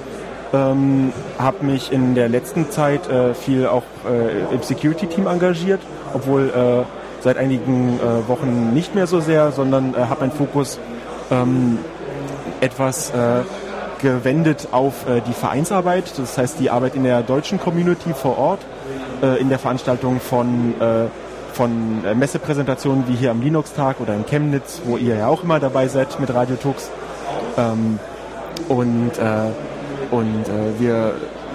Ähm, 0.52 1.14
habe 1.38 1.64
mich 1.64 1.92
in 1.92 2.16
der 2.16 2.28
letzten 2.28 2.72
Zeit 2.72 3.08
äh, 3.08 3.36
viel 3.36 3.68
auch 3.68 3.84
äh, 4.08 4.54
im 4.54 4.64
Security-Team 4.64 5.28
engagiert, 5.28 5.80
obwohl 6.14 6.50
äh, 6.50 6.86
seit 7.22 7.38
einigen 7.38 8.00
äh, 8.00 8.28
Wochen 8.28 8.74
nicht 8.74 8.96
mehr 8.96 9.06
so 9.06 9.20
sehr, 9.20 9.52
sondern 9.52 9.94
äh, 9.94 9.98
habe 9.98 10.22
meinen 10.22 10.32
Fokus 10.32 10.80
ähm, 11.30 11.78
etwas 12.62 13.12
äh, 13.12 13.42
gewendet 14.02 14.70
auf 14.72 14.94
die 15.28 15.34
Vereinsarbeit, 15.34 16.14
das 16.18 16.38
heißt 16.38 16.58
die 16.62 16.70
Arbeit 16.70 16.96
in 16.96 17.04
der 17.04 17.22
deutschen 17.22 17.60
Community 17.60 18.14
vor 18.14 18.38
Ort, 18.38 18.62
in 19.42 19.50
der 19.50 19.60
Veranstaltung 19.60 20.22
von, 20.22 20.74
von 21.52 22.18
Messepräsentationen 22.18 23.10
wie 23.10 23.16
hier 23.16 23.32
am 23.32 23.42
Linux-Tag 23.42 24.00
oder 24.00 24.14
in 24.14 24.26
Chemnitz, 24.26 24.82
wo 24.86 24.96
ihr 24.96 25.18
ja 25.18 25.28
auch 25.28 25.44
immer 25.44 25.60
dabei 25.60 25.90
seid 25.90 26.18
mit 26.22 26.34
Radio 26.34 26.56
Tux. 26.56 26.90
Ähm, 27.58 28.00
und 28.70 29.12
äh, 29.18 29.50
und 30.12 30.48
äh, 30.48 30.80
wir 30.80 31.14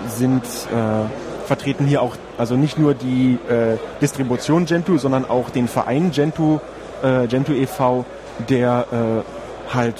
sind 0.08 0.44
äh, 0.44 1.46
vertreten 1.46 1.86
hier 1.86 2.02
auch, 2.02 2.16
also 2.38 2.56
nicht 2.56 2.78
nur 2.78 2.94
die 2.94 3.38
äh, 3.48 3.76
Distribution 4.00 4.64
Gentoo, 4.66 4.98
sondern 4.98 5.28
auch 5.28 5.50
den 5.50 5.68
Verein 5.68 6.10
Gentoo, 6.10 6.60
äh, 7.02 7.26
Gentoo 7.26 7.52
e.V., 7.52 8.04
der 8.48 8.86
äh, 8.90 9.74
halt 9.74 9.96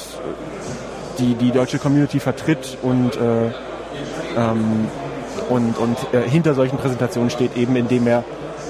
die, 1.18 1.34
die 1.34 1.52
deutsche 1.52 1.78
Community 1.78 2.18
vertritt 2.18 2.78
und, 2.82 3.16
äh, 3.16 3.46
ähm, 4.37 4.88
und, 5.49 5.78
und 5.78 5.96
äh, 6.12 6.28
hinter 6.28 6.54
solchen 6.54 6.78
Präsentationen 6.78 7.30
steht, 7.30 7.56
eben 7.56 7.76
indem 7.76 8.06
er 8.06 8.25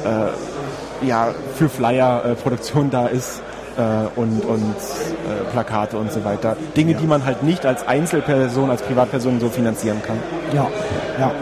äh, 0.05 1.07
ja, 1.07 1.35
für 1.55 1.69
Flyer-Produktion 1.69 2.91
da 2.91 3.07
ist 3.07 3.43
äh, 3.77 4.19
und, 4.19 4.45
und 4.45 4.75
äh, 4.75 5.51
Plakate 5.53 5.97
und 5.99 6.13
so 6.13 6.25
weiter. 6.25 6.57
Dinge, 6.77 6.93
ja. 6.93 6.99
die 6.99 7.07
man 7.07 7.25
halt 7.25 7.43
nicht 7.43 7.67
als 7.67 7.87
Einzelperson, 7.87 8.71
als 8.71 8.83
Privatperson 8.83 9.41
so 9.41 9.49
finanzieren 9.49 10.03
kann. 10.03 10.19
Ja, 10.53 10.69
ja. 11.19 11.33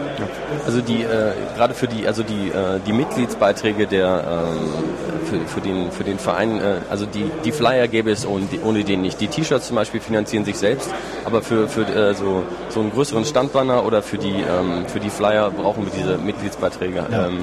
Also 0.65 0.81
die 0.81 1.01
äh, 1.01 1.33
gerade 1.55 1.73
für 1.73 1.87
die 1.87 2.07
also 2.07 2.23
die 2.23 2.49
äh, 2.49 2.79
die 2.85 2.93
Mitgliedsbeiträge 2.93 3.87
der 3.87 4.23
ähm, 4.47 5.25
für, 5.25 5.47
für 5.47 5.61
den 5.61 5.91
für 5.91 6.03
den 6.03 6.19
Verein 6.19 6.61
äh, 6.61 6.75
also 6.89 7.05
die 7.05 7.29
die 7.43 7.51
Flyer 7.51 7.87
gäbe 7.87 8.11
es 8.11 8.25
ohne, 8.25 8.47
ohne 8.63 8.83
den 8.83 9.01
nicht. 9.01 9.19
Die 9.19 9.27
T-Shirts 9.27 9.67
zum 9.67 9.75
Beispiel 9.75 9.99
finanzieren 9.99 10.45
sich 10.45 10.57
selbst, 10.57 10.89
aber 11.25 11.41
für 11.41 11.67
für 11.67 11.81
äh, 11.81 12.13
so 12.13 12.43
so 12.69 12.79
einen 12.79 12.91
größeren 12.91 13.25
Standbanner 13.25 13.85
oder 13.85 14.01
für 14.01 14.17
die 14.17 14.41
ähm, 14.41 14.85
für 14.87 14.99
die 14.99 15.09
Flyer 15.09 15.49
brauchen 15.51 15.85
wir 15.85 15.91
diese 15.91 16.17
Mitgliedsbeiträge. 16.17 17.05
Ja. 17.11 17.27
Ähm, 17.27 17.39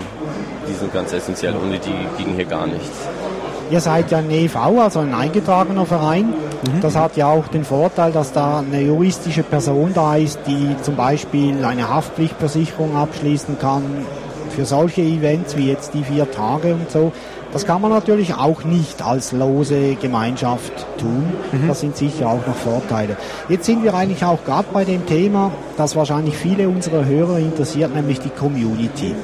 die 0.69 0.75
sind 0.75 0.93
ganz 0.93 1.13
essentiell. 1.13 1.55
Ohne 1.57 1.79
die 1.79 2.23
ging 2.23 2.35
hier 2.35 2.45
gar 2.45 2.67
nichts. 2.67 3.09
Ihr 3.71 3.81
seid 3.81 4.11
ja 4.11 4.19
ein 4.19 4.31
EV, 4.31 4.57
also 4.57 4.99
ein 4.99 5.15
eingetragener 5.15 5.87
Verein. 5.87 6.27
Mhm. 6.27 6.81
Das 6.81 6.97
hat 6.97 7.17
ja 7.17 7.29
auch 7.29 7.47
den 7.47 7.65
Vorteil, 7.65 8.11
dass 8.11 8.33
da 8.33 8.59
eine 8.59 8.83
juristische 8.83 9.45
Person 9.45 9.93
da 9.95 10.17
ist, 10.17 10.41
die 10.47 10.75
zum 10.83 10.97
Beispiel 10.97 11.65
eine 11.65 11.89
Haftpflichtversicherung 11.89 12.97
abschließen 12.97 13.59
kann 13.61 13.85
für 14.51 14.65
solche 14.65 15.03
Events 15.03 15.57
wie 15.57 15.69
jetzt 15.69 15.95
die 15.95 16.03
vier 16.03 16.29
Tage 16.31 16.75
und 16.75 16.91
so. 16.91 17.13
Das 17.53 17.65
kann 17.67 17.81
man 17.81 17.91
natürlich 17.91 18.35
auch 18.35 18.65
nicht 18.65 19.03
als 19.03 19.33
lose 19.33 19.97
Gemeinschaft 20.01 20.73
tun. 20.99 21.33
Mhm. 21.53 21.69
Das 21.69 21.81
sind 21.81 21.97
sicher 21.97 22.29
auch 22.29 22.47
noch 22.47 22.57
Vorteile. 22.57 23.17
Jetzt 23.49 23.67
sind 23.67 23.85
wir 23.85 23.95
eigentlich 23.95 24.25
auch 24.25 24.45
gerade 24.45 24.67
bei 24.73 24.85
dem 24.85 25.07
Thema, 25.07 25.53
das 25.77 25.95
wahrscheinlich 25.95 26.37
viele 26.37 26.69
unserer 26.69 27.05
Hörer 27.05 27.39
interessiert, 27.39 27.95
nämlich 27.95 28.19
die 28.21 28.31
Community. 28.31 29.15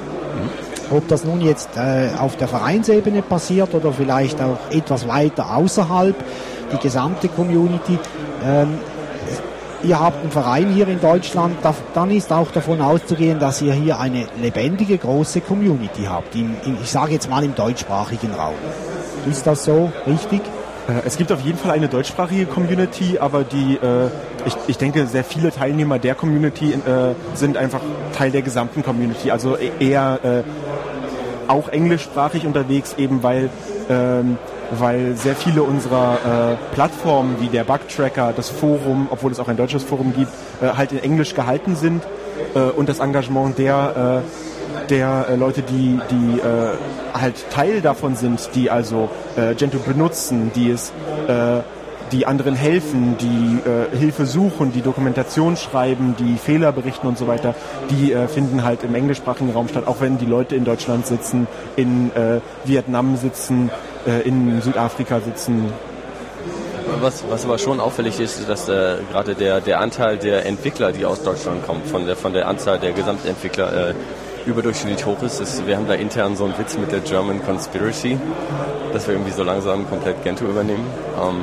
Ob 0.90 1.09
das 1.09 1.25
nun 1.25 1.40
jetzt 1.40 1.71
äh, 1.76 2.11
auf 2.19 2.37
der 2.37 2.49
Vereinsebene 2.49 3.23
passiert 3.23 3.75
oder 3.75 3.93
vielleicht 3.93 4.40
auch 4.40 4.59
etwas 4.71 5.09
weiter 5.09 5.57
außerhalb, 5.57 6.14
die 6.73 6.78
gesamte 6.78 7.28
Community. 7.28 7.99
Ähm, 8.45 8.78
ihr 9.83 9.99
habt 9.99 10.23
einen 10.23 10.31
Verein 10.31 10.73
hier 10.73 10.88
in 10.88 11.00
Deutschland, 11.00 11.57
da, 11.62 11.75
dann 11.95 12.11
ist 12.11 12.33
auch 12.33 12.50
davon 12.50 12.81
auszugehen, 12.81 13.38
dass 13.38 13.62
ihr 13.62 13.73
hier 13.73 13.99
eine 13.99 14.26
lebendige, 14.40 14.99
große 14.99 15.40
Community 15.40 16.05
habt. 16.05 16.35
In, 16.35 16.57
in, 16.64 16.78
ich 16.83 16.90
sage 16.90 17.12
jetzt 17.12 17.28
mal 17.28 17.45
im 17.45 17.55
deutschsprachigen 17.55 18.33
Raum. 18.35 18.55
Ist 19.28 19.47
das 19.47 19.64
so 19.64 19.90
richtig? 20.07 20.43
Äh, 20.88 21.02
es 21.05 21.16
gibt 21.16 21.33
auf 21.33 21.40
jeden 21.40 21.59
Fall 21.59 21.73
eine 21.73 21.88
deutschsprachige 21.88 22.47
Community, 22.47 23.19
aber 23.19 23.45
die, 23.45 23.75
äh, 23.75 24.09
ich, 24.47 24.57
ich 24.69 24.79
denke, 24.79 25.07
sehr 25.07 25.25
viele 25.25 25.50
Teilnehmer 25.50 25.99
der 25.99 26.15
Community 26.15 26.73
äh, 26.73 27.15
sind 27.35 27.57
einfach 27.57 27.81
Teil 28.17 28.31
der 28.31 28.43
gesamten 28.43 28.83
Community. 28.83 29.31
Also 29.31 29.57
e-, 29.57 29.71
eher 29.81 30.21
äh, 30.23 31.50
auch 31.50 31.69
englischsprachig 31.69 32.47
unterwegs, 32.47 32.95
eben 32.97 33.23
weil, 33.23 33.50
ähm, 33.91 34.38
weil 34.71 35.15
sehr 35.17 35.35
viele 35.35 35.62
unserer 35.62 36.19
äh, 36.53 36.75
Plattformen 36.75 37.37
wie 37.41 37.49
der 37.49 37.65
Bugtracker, 37.65 38.33
das 38.35 38.49
Forum, 38.49 39.09
obwohl 39.11 39.33
es 39.33 39.41
auch 39.41 39.49
ein 39.49 39.57
deutsches 39.57 39.83
Forum 39.83 40.12
gibt, 40.15 40.31
äh, 40.62 40.76
halt 40.76 40.93
in 40.93 41.03
Englisch 41.03 41.35
gehalten 41.35 41.76
sind 41.76 42.03
äh, 42.55 42.61
und 42.61 42.88
das 42.88 43.00
Engagement 43.00 43.59
der, 43.59 44.23
äh, 44.23 44.87
der 44.88 45.26
äh, 45.31 45.37
Leute, 45.37 45.62
die, 45.62 46.00
die 46.11 46.41
äh, 46.41 47.21
halt 47.21 47.50
Teil 47.50 47.81
davon 47.81 48.17
sind, 48.17 48.50
die 48.55 48.71
also 48.71 49.09
äh, 49.37 49.55
Gentoo 49.55 49.79
benutzen, 49.79 50.50
die 50.55 50.71
es 50.71 50.93
äh, 51.29 51.61
die 52.13 52.27
anderen 52.27 52.55
helfen, 52.55 53.17
die 53.19 53.69
äh, 53.69 53.97
Hilfe 53.97 54.27
suchen, 54.27 54.73
die 54.73 54.83
Dokumentation 54.83 55.57
schreiben, 55.57 56.15
die 56.19 56.37
Fehler 56.39 56.73
berichten 56.73 57.07
und 57.07 57.19
so 57.19 57.27
weiter, 57.27 57.55
die 57.91 58.13
äh, 58.13 58.29
finden 58.29 58.65
halt 58.65 58.83
im 58.83 58.95
englischsprachigen 58.95 59.53
Raum 59.53 59.69
statt, 59.69 59.87
auch 59.87 60.01
wenn 60.01 60.19
die 60.19 60.27
Leute 60.27 60.57
in 60.57 60.65
Deutschland 60.65 61.07
sitzen, 61.07 61.47
in 61.77 62.11
äh, 62.15 62.41
Vietnam 62.65 63.17
sitzen, 63.17 63.71
äh, 64.07 64.27
in 64.27 64.61
Südafrika 64.63 65.21
sitzen. 65.21 65.73
Was, 67.01 67.25
was 67.29 67.45
aber 67.45 67.59
schon 67.59 67.81
auffällig 67.81 68.21
ist, 68.21 68.49
dass 68.49 68.69
äh, 68.69 68.99
gerade 69.11 69.35
der, 69.35 69.61
der 69.61 69.81
Anteil 69.81 70.17
der 70.19 70.47
Entwickler, 70.47 70.93
die 70.93 71.05
aus 71.05 71.23
Deutschland 71.23 71.67
kommen, 71.67 71.83
von 71.85 72.07
der, 72.07 72.17
von 72.17 72.33
der 72.33 72.47
Anzahl 72.49 72.79
der 72.79 72.93
Gesamtentwickler 72.93 73.91
äh, 73.91 73.95
überdurchschnittlich 74.47 75.05
hoch 75.05 75.21
ist. 75.23 75.41
ist. 75.41 75.67
Wir 75.67 75.77
haben 75.77 75.89
da 75.89 75.95
intern 75.95 76.37
so 76.37 76.45
einen 76.45 76.57
Witz 76.57 76.79
mit 76.79 76.93
der 76.93 77.01
German 77.01 77.45
Conspiracy, 77.45 78.19
dass 78.93 79.07
wir 79.09 79.15
irgendwie 79.15 79.33
so 79.33 79.43
langsam 79.43 79.89
komplett 79.89 80.23
Gentoo 80.23 80.47
übernehmen. 80.47 80.87
Ähm, 81.21 81.41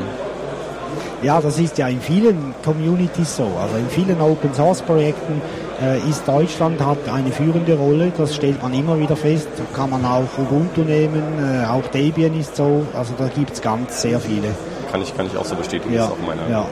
ja, 1.23 1.41
das 1.41 1.59
ist 1.59 1.77
ja 1.77 1.87
in 1.87 2.01
vielen 2.01 2.53
Communities 2.63 3.37
so. 3.37 3.49
Also 3.59 3.77
in 3.77 3.89
vielen 3.89 4.19
Open 4.21 4.53
Source 4.53 4.81
Projekten 4.81 5.41
äh, 5.81 5.97
ist 6.09 6.27
Deutschland 6.27 6.79
hat 6.85 6.97
eine 7.11 7.31
führende 7.31 7.75
Rolle. 7.75 8.11
Das 8.15 8.35
stellt 8.35 8.61
man 8.61 8.73
immer 8.73 8.99
wieder 8.99 9.15
fest. 9.15 9.47
Kann 9.73 9.89
man 9.89 10.05
auch 10.05 10.37
Ubuntu 10.37 10.81
nehmen. 10.81 11.23
Äh, 11.39 11.65
auch 11.65 11.87
Debian 11.87 12.39
ist 12.39 12.55
so. 12.55 12.85
Also 12.93 13.13
da 13.17 13.27
gibt 13.27 13.53
es 13.53 13.61
ganz 13.61 14.01
sehr 14.01 14.19
viele. 14.19 14.49
Kann 14.91 15.01
ich, 15.01 15.15
kann 15.15 15.25
ich 15.25 15.37
auch 15.37 15.45
so 15.45 15.55
bestätigen. 15.55 15.93
Ja, 15.93 16.11
ja, 16.49 16.65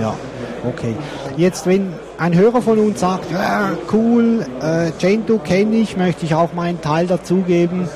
ja. 0.00 0.14
Okay. 0.66 0.94
Jetzt, 1.36 1.66
wenn 1.66 1.92
ein 2.18 2.34
Hörer 2.34 2.62
von 2.62 2.78
uns 2.78 3.00
sagt, 3.00 3.30
ja, 3.32 3.72
cool, 3.92 4.46
äh, 4.62 4.90
Gentoo 4.98 5.38
kenne 5.38 5.76
ich, 5.76 5.96
möchte 5.96 6.24
ich 6.24 6.34
auch 6.34 6.52
meinen 6.52 6.80
Teil 6.80 7.06
dazugeben. 7.06 7.88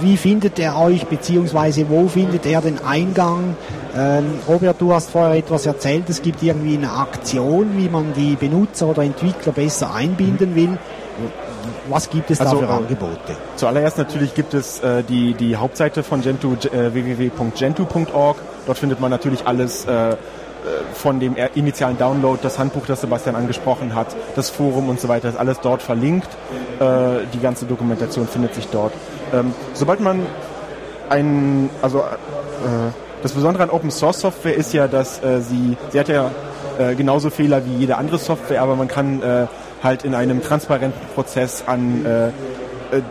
Wie 0.00 0.16
findet 0.16 0.58
er 0.58 0.78
euch, 0.78 1.06
beziehungsweise 1.06 1.88
wo 1.88 2.08
findet 2.08 2.46
er 2.46 2.60
den 2.60 2.84
Eingang 2.84 3.56
ähm, 3.96 4.40
Robert, 4.48 4.80
du 4.80 4.92
hast 4.92 5.10
vorher 5.10 5.36
etwas 5.36 5.66
erzählt, 5.66 6.08
es 6.08 6.20
gibt 6.20 6.42
irgendwie 6.42 6.76
eine 6.76 6.90
Aktion, 6.90 7.76
wie 7.76 7.88
man 7.88 8.12
die 8.12 8.34
Benutzer 8.34 8.88
oder 8.88 9.02
Entwickler 9.02 9.52
besser 9.52 9.94
einbinden 9.94 10.54
will. 10.56 10.78
Was 11.88 12.10
gibt 12.10 12.30
es 12.30 12.40
also, 12.40 12.60
da 12.60 12.66
für 12.66 12.72
äh, 12.72 12.76
Angebote? 12.76 13.36
Zuallererst 13.56 13.98
natürlich 13.98 14.34
gibt 14.34 14.52
es 14.54 14.80
äh, 14.80 15.04
die, 15.04 15.34
die 15.34 15.56
Hauptseite 15.56 16.02
von 16.02 16.22
Gentoo, 16.22 16.54
äh, 16.54 16.92
www.gentoo.org. 16.92 18.36
Dort 18.66 18.78
findet 18.78 19.00
man 19.00 19.10
natürlich 19.10 19.46
alles 19.46 19.84
äh, 19.84 20.16
von 20.94 21.20
dem 21.20 21.36
initialen 21.54 21.98
Download, 21.98 22.38
das 22.42 22.58
Handbuch, 22.58 22.86
das 22.86 23.00
Sebastian 23.00 23.36
angesprochen 23.36 23.94
hat, 23.94 24.08
das 24.34 24.50
Forum 24.50 24.88
und 24.88 25.00
so 25.00 25.08
weiter, 25.08 25.28
ist 25.28 25.36
alles 25.36 25.60
dort 25.60 25.82
verlinkt. 25.82 26.28
Äh, 26.80 27.26
die 27.32 27.40
ganze 27.40 27.66
Dokumentation 27.66 28.26
findet 28.26 28.54
sich 28.54 28.68
dort. 28.68 28.92
Ähm, 29.32 29.54
sobald 29.74 30.00
man 30.00 30.26
ein, 31.10 31.70
also 31.82 32.00
äh, 32.00 32.02
das 33.22 33.32
Besondere 33.32 33.64
an 33.64 33.70
Open 33.70 33.90
Source 33.90 34.20
Software 34.20 34.54
ist 34.54 34.72
ja, 34.72 34.88
dass 34.88 35.22
äh, 35.22 35.40
sie, 35.40 35.76
sie 35.90 36.00
hat 36.00 36.08
ja 36.08 36.30
äh, 36.78 36.94
genauso 36.94 37.30
Fehler 37.30 37.64
wie 37.64 37.74
jede 37.76 37.96
andere 37.96 38.18
Software, 38.18 38.62
aber 38.62 38.76
man 38.76 38.88
kann 38.88 39.22
äh, 39.22 39.46
halt 39.82 40.04
in 40.04 40.14
einem 40.14 40.42
transparenten 40.42 41.00
Prozess 41.14 41.64
an 41.66 42.04
äh, 42.06 42.28
äh, 42.28 43.02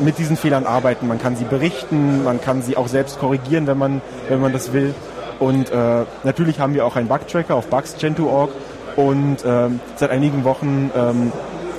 mit 0.00 0.18
diesen 0.18 0.36
Fehlern 0.36 0.66
arbeiten. 0.66 1.06
Man 1.08 1.20
kann 1.20 1.36
sie 1.36 1.44
berichten, 1.44 2.24
man 2.24 2.40
kann 2.40 2.62
sie 2.62 2.76
auch 2.76 2.88
selbst 2.88 3.18
korrigieren, 3.18 3.66
wenn 3.66 3.78
man, 3.78 4.02
wenn 4.28 4.40
man 4.40 4.52
das 4.52 4.72
will. 4.72 4.94
Und 5.40 5.70
äh, 5.70 6.04
natürlich 6.22 6.60
haben 6.60 6.74
wir 6.74 6.86
auch 6.86 6.96
einen 6.96 7.08
Bug-Tracker 7.08 7.54
auf 7.54 7.66
bugs.gentoo.org 7.66 8.50
und 8.96 9.38
ähm, 9.44 9.80
seit 9.96 10.10
einigen 10.10 10.44
Wochen 10.44 10.90
ähm, 10.94 11.32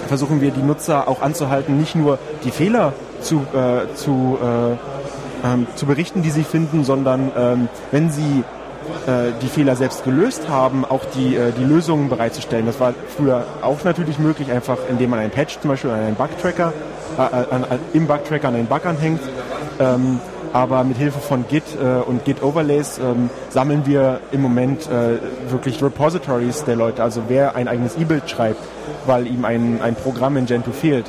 versuchen 0.08 0.42
wir 0.42 0.52
die 0.52 0.62
Nutzer 0.62 1.08
auch 1.08 1.22
anzuhalten, 1.22 1.78
nicht 1.78 1.96
nur 1.96 2.20
die 2.44 2.52
Fehler 2.52 2.94
zu, 3.22 3.46
äh, 3.54 3.94
zu 3.96 4.38
äh, 4.42 4.76
ähm, 5.44 5.68
zu 5.76 5.86
berichten, 5.86 6.22
die 6.22 6.30
sie 6.30 6.44
finden, 6.44 6.84
sondern 6.84 7.32
ähm, 7.38 7.70
wenn 7.92 8.10
sie 8.12 8.44
äh, 9.08 9.32
die 9.42 9.48
Fehler 9.48 9.76
selbst 9.76 10.04
gelöst 10.04 10.50
haben, 10.50 10.86
auch 10.86 11.06
die, 11.16 11.36
äh, 11.36 11.52
die 11.52 11.64
Lösungen 11.64 12.10
bereitzustellen. 12.10 12.66
Das 12.66 12.80
war 12.80 12.94
früher 13.16 13.46
auch 13.62 13.84
natürlich 13.84 14.20
möglich, 14.20 14.52
einfach 14.52 14.78
indem 14.90 15.12
man 15.12 15.20
einen 15.20 15.32
Patch 15.32 15.60
zum 15.60 15.70
Beispiel 15.70 15.92
an 15.92 16.00
einen 16.00 16.16
Bugtracker, 16.16 16.74
äh, 17.18 17.22
an, 17.22 17.64
an, 17.64 17.80
im 17.94 18.08
Bugtracker 18.08 18.48
an 18.48 18.56
einen 18.56 18.68
Bug 18.68 18.86
anhängt. 18.86 19.22
Ähm, 19.82 20.20
aber 20.54 20.84
mit 20.84 20.98
Hilfe 20.98 21.20
von 21.20 21.46
Git 21.48 21.64
äh, 21.82 22.02
und 22.08 22.26
Git 22.26 22.44
Overlays 22.44 23.00
ähm, 23.00 23.30
sammeln 23.50 23.86
wir 23.86 24.20
im 24.32 24.42
Moment 24.42 24.88
äh, 24.88 25.18
wirklich 25.50 25.82
Repositories 25.82 26.66
der 26.66 26.76
Leute, 26.76 27.02
also 27.02 27.24
wer 27.30 27.56
ein 27.56 27.68
eigenes 27.68 27.98
E-Bild 27.98 28.30
schreibt, 28.30 28.60
weil 29.06 29.28
ihm 29.28 29.46
ein, 29.46 29.82
ein 29.82 29.96
Programm 29.96 30.36
in 30.38 30.46
Gentoo 30.46 30.72
fehlt 30.72 31.06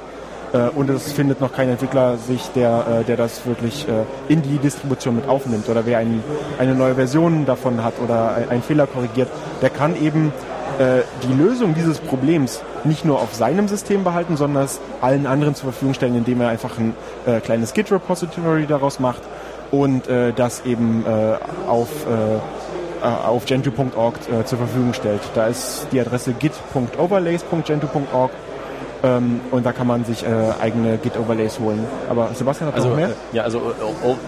äh, 0.53 0.69
und 0.69 0.91
es 0.91 1.13
findet 1.13 1.41
noch 1.41 1.53
kein 1.53 1.69
Entwickler 1.69 2.19
sich, 2.19 2.43
der, 2.55 3.01
äh, 3.01 3.05
der 3.05 3.17
das 3.17 3.47
wirklich 3.47 3.87
äh, 3.89 4.05
in 4.33 4.43
die 4.43 4.59
Distribution 4.59 5.17
mit 5.17 5.29
aufnimmt. 5.29 5.69
Oder 5.69 5.87
wer 5.87 5.99
ein, 5.99 6.23
eine 6.59 6.75
neue 6.75 6.95
Version 6.95 7.47
davon 7.47 7.83
hat 7.83 7.95
oder 8.03 8.37
einen 8.49 8.63
Fehler 8.63 8.87
korrigiert, 8.87 9.29
der 9.61 9.71
kann 9.71 10.01
eben 10.01 10.33
die 10.79 11.35
Lösung 11.35 11.75
dieses 11.75 12.01
Problems 12.01 12.63
nicht 12.85 13.05
nur 13.05 13.21
auf 13.21 13.35
seinem 13.35 13.69
System 13.69 14.05
behalten, 14.05 14.37
sondern 14.37 14.65
es 14.65 14.81
allen 15.01 15.27
anderen 15.27 15.55
zur 15.55 15.73
Verfügung 15.73 15.95
stellen, 15.95 16.17
indem 16.17 16.41
er 16.41 16.49
einfach 16.49 16.79
ein 16.79 16.95
äh, 17.27 17.41
kleines 17.41 17.75
Git-Repository 17.75 18.67
daraus 18.67 19.01
macht 19.01 19.23
und 19.71 20.09
äh, 20.09 20.33
das 20.33 20.65
eben 20.67 21.05
äh, 21.07 21.37
auf, 21.69 21.89
auf 23.03 23.47
gentoo.org 23.47 24.15
zur 24.45 24.59
Verfügung 24.59 24.95
stellt. 24.95 25.21
Da 25.35 25.49
ist 25.49 25.89
die 25.91 26.01
Adresse 26.01 26.35
git.overlays.gentoo.org 26.35 28.31
Ähm, 29.05 29.41
und 29.51 29.67
da 29.67 29.73
kann 29.73 29.89
man 29.89 30.05
sich 30.05 30.23
äh, 30.25 30.29
eigene 30.61 30.97
Git-Overlays 30.97 31.59
holen. 31.59 31.85
Aber 32.09 32.29
Sebastian 32.35 32.69
hat 32.69 32.77
also, 32.77 32.91
noch 32.91 32.97
mehr? 32.97 33.09
Äh, 33.09 33.13
ja, 33.37 33.43
also 33.43 33.59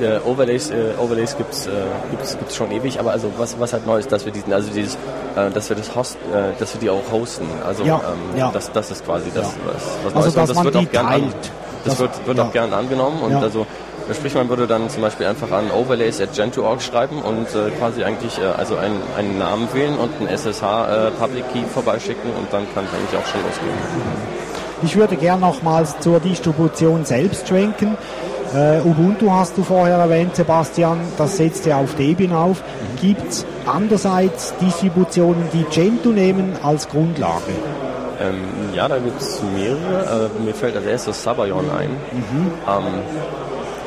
äh, 0.01 0.19
Overlays, 0.29 0.71
äh, 0.71 0.95
Overlays 0.99 1.37
gibt's, 1.37 1.67
äh, 1.67 1.71
gibt's, 2.11 2.37
gibt's 2.37 2.57
schon 2.57 2.73
ewig, 2.73 2.99
aber 2.99 3.13
also 3.13 3.31
was, 3.39 3.59
was 3.61 3.73
halt 3.73 3.87
neu 3.87 3.99
ist, 3.99 4.11
dass 4.11 4.25
wir 4.25 4.33
diesen, 4.33 4.53
also 4.53 4.71
dieses, 4.73 4.95
äh, 5.37 5.49
dass 5.55 5.69
wir 5.69 5.77
das 5.77 5.95
Host, 5.95 6.17
äh, 6.33 6.59
dass 6.59 6.75
wir 6.75 6.81
die 6.81 6.91
auch 6.91 7.03
hosten. 7.13 7.47
Also 7.65 7.85
Ja, 7.85 8.01
ähm, 8.01 8.37
ja. 8.39 8.51
Das, 8.53 8.73
das 8.73 8.91
ist 8.91 9.05
quasi 9.05 9.31
das, 9.33 9.47
Ja. 9.47 9.53
was, 9.65 9.75
was 9.75 10.17
Also, 10.17 10.19
Neues. 10.19 10.37
Und 10.37 10.49
das 10.49 10.57
man 10.57 10.65
wird 10.65 10.77
auch 10.77 10.91
gern 10.91 11.07
an, 11.07 11.23
das 11.85 11.93
Das- 11.93 11.99
wird, 12.01 12.27
wird 12.27 12.39
ja. 12.39 12.45
auch 12.45 12.53
gern 12.53 12.73
angenommen 12.73 13.21
und 13.23 13.31
Ja. 13.31 13.41
also 13.41 13.67
Sprich, 14.13 14.35
man 14.35 14.51
würde 14.51 14.67
dann 14.67 14.91
zum 14.91 15.01
Beispiel 15.01 15.25
einfach 15.25 15.51
an 15.51 15.71
overlays 15.71 16.21
at 16.21 16.35
gentoo.org 16.35 16.83
schreiben 16.83 17.23
und 17.23 17.47
äh, 17.55 17.71
quasi 17.79 18.05
eigentlich 18.05 18.39
äh, 18.39 18.45
also 18.45 18.77
einen, 18.77 19.01
einen 19.17 19.39
Namen 19.39 19.67
wählen 19.73 19.97
und 19.97 20.11
einen 20.21 20.29
SSH 20.29 20.63
äh, 20.63 21.11
Public 21.13 21.51
Key 21.55 21.63
vorbeischicken 21.73 22.31
und 22.39 22.53
dann 22.53 22.67
kann 22.75 22.85
es 22.85 22.91
eigentlich 22.93 23.19
auch 23.19 23.27
schon 23.27 23.41
losgehen. 23.41 23.73
Ich 24.83 24.97
würde 24.97 25.17
gern 25.17 25.41
nochmals 25.41 25.99
zur 26.01 26.21
Distribution 26.21 27.05
selbst 27.05 27.49
schwenken. 27.49 27.97
Äh, 28.55 28.81
Ubuntu 28.81 29.31
hast 29.31 29.57
du 29.57 29.63
vorher 29.63 29.97
erwähnt, 29.97 30.37
Sebastian, 30.37 31.01
das 31.19 31.37
setzt 31.37 31.67
ja 31.67 31.79
auf 31.79 31.95
Debian 31.97 32.33
auf. 32.33 32.63
Gibt 33.01 33.29
es 33.29 33.47
andererseits 33.67 34.55
Distributionen, 34.61 35.49
die 35.53 35.65
Gentoo 35.65 36.11
nehmen 36.11 36.57
als 36.63 36.89
Grundlage? 36.89 37.53
Ähm, 38.21 38.45
ja, 38.73 38.87
da 38.87 38.99
gibt 38.99 39.21
es 39.21 39.43
mehrere. 39.43 40.31
Äh, 40.37 40.43
mir 40.43 40.55
fällt 40.55 40.77
als 40.77 40.87
erstes 40.87 41.23
Sabayon 41.23 41.65
ein. 41.71 41.91
Ähm, 42.69 42.85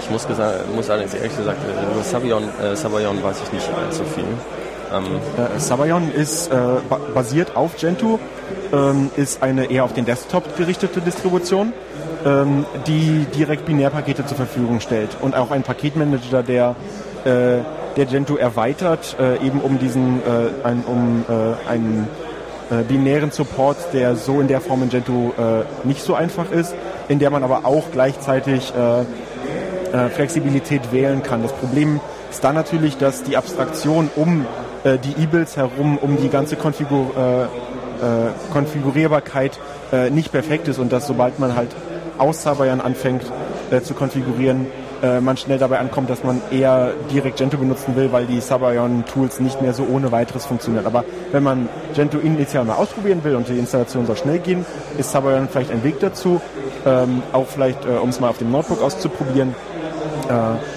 ich 0.02 0.10
muss, 0.10 0.28
muss 0.76 0.90
allerdings 0.90 1.14
ehrlich 1.14 1.38
gesagt, 1.38 1.60
äh, 1.64 1.94
über 1.94 2.04
Sabayon, 2.04 2.44
äh, 2.62 2.76
Sabayon 2.76 3.24
weiß 3.24 3.38
ich 3.46 3.54
nicht 3.54 3.70
allzu 3.70 4.04
viel. 4.04 4.26
Ähm, 4.94 5.04
Äh, 5.38 5.60
Sabayon 5.60 6.12
ist 6.14 6.52
äh, 6.52 6.56
ba 6.90 7.00
basiert 7.14 7.56
auf 7.56 7.76
Gentoo, 7.78 8.20
ähm, 8.74 9.10
ist 9.16 9.44
eine 9.44 9.70
eher 9.70 9.84
auf 9.84 9.94
den 9.94 10.06
Desktop 10.06 10.58
gerichtete 10.58 11.02
Distribution, 11.02 11.74
ähm, 12.26 12.66
die 12.86 13.26
direkt 13.36 13.66
Binärpakete 13.66 14.26
zur 14.26 14.38
Verfügung 14.38 14.80
stellt 14.80 15.18
und 15.22 15.36
auch 15.36 15.52
ein 15.52 15.64
Paketmanager, 15.64 16.44
der 16.44 16.76
äh, 17.26 17.60
der 17.98 18.06
Gentoo 18.06 18.36
erweitert, 18.36 19.16
äh, 19.20 19.44
eben 19.46 19.60
um 19.60 19.80
diesen 19.80 20.22
äh, 20.22 20.66
ein, 20.68 20.84
um 20.86 21.26
äh, 21.28 21.70
einen 21.70 22.08
binären 22.90 23.32
Support, 23.32 23.78
der 23.94 24.18
so 24.18 24.42
in 24.42 24.50
der 24.50 24.60
Form 24.60 24.84
in 24.84 24.90
Gentoo 24.90 25.32
nicht 25.86 26.04
so 26.04 26.16
einfach 26.16 26.52
ist, 26.52 26.76
in 27.08 27.18
der 27.18 27.30
man 27.30 27.42
aber 27.46 27.62
auch 27.64 27.86
gleichzeitig 27.94 28.74
Flexibilität 30.14 30.92
wählen 30.92 31.24
kann. 31.24 31.44
Das 31.44 31.54
Problem 31.54 32.02
ist 32.30 32.44
dann 32.44 32.56
natürlich, 32.56 32.98
dass 32.98 33.24
die 33.24 33.38
Abstraktion 33.38 34.10
um 34.18 34.46
äh, 34.88 34.98
die 34.98 35.22
E-Builds 35.22 35.58
herum, 35.58 35.98
um 35.98 36.18
die 36.18 36.30
ganze 36.30 36.56
Konfigur, 36.56 37.12
äh, 37.18 37.44
äh, 37.44 37.48
Konfigurierbarkeit 38.54 39.60
äh, 39.92 40.10
nicht 40.10 40.32
perfekt 40.32 40.68
ist 40.68 40.80
und 40.80 40.92
dass 40.92 41.08
sobald 41.08 41.40
man 41.40 41.56
halt 41.56 41.70
aus 42.18 42.44
Sabayan 42.44 42.82
anfängt 42.82 43.24
äh, 43.72 43.82
zu 43.82 43.94
konfigurieren, 43.94 44.68
äh, 45.04 45.20
man 45.20 45.38
schnell 45.38 45.60
dabei 45.60 45.80
ankommt, 45.80 46.10
dass 46.10 46.24
man 46.24 46.42
eher 46.52 46.94
direkt 47.12 47.38
Gentoo 47.38 47.58
benutzen 47.58 47.96
will, 47.96 48.12
weil 48.12 48.26
die 48.26 48.40
Sabayon-Tools 48.40 49.40
nicht 49.40 49.62
mehr 49.62 49.74
so 49.74 49.84
ohne 49.84 50.12
weiteres 50.12 50.46
funktionieren. 50.46 50.86
Aber 50.86 51.04
wenn 51.32 51.44
man 51.44 51.70
Gentoo 51.94 52.20
initial 52.20 52.66
mal 52.66 52.76
ausprobieren 52.76 53.24
will 53.24 53.36
und 53.36 53.48
die 53.48 53.58
Installation 53.58 54.06
soll 54.06 54.18
schnell 54.18 54.40
gehen, 54.40 54.66
ist 54.98 55.12
Sabayon 55.12 55.50
vielleicht 55.50 55.72
ein 55.72 55.84
Weg 55.84 56.00
dazu, 56.00 56.42
ähm, 56.86 57.22
auch 57.34 57.48
vielleicht, 57.48 57.86
äh, 57.86 57.90
um 57.90 58.10
es 58.10 58.20
mal 58.20 58.30
auf 58.30 58.38
dem 58.38 58.52
Notebook 58.52 58.82
auszuprobieren. 58.82 59.54
Äh, 60.30 60.77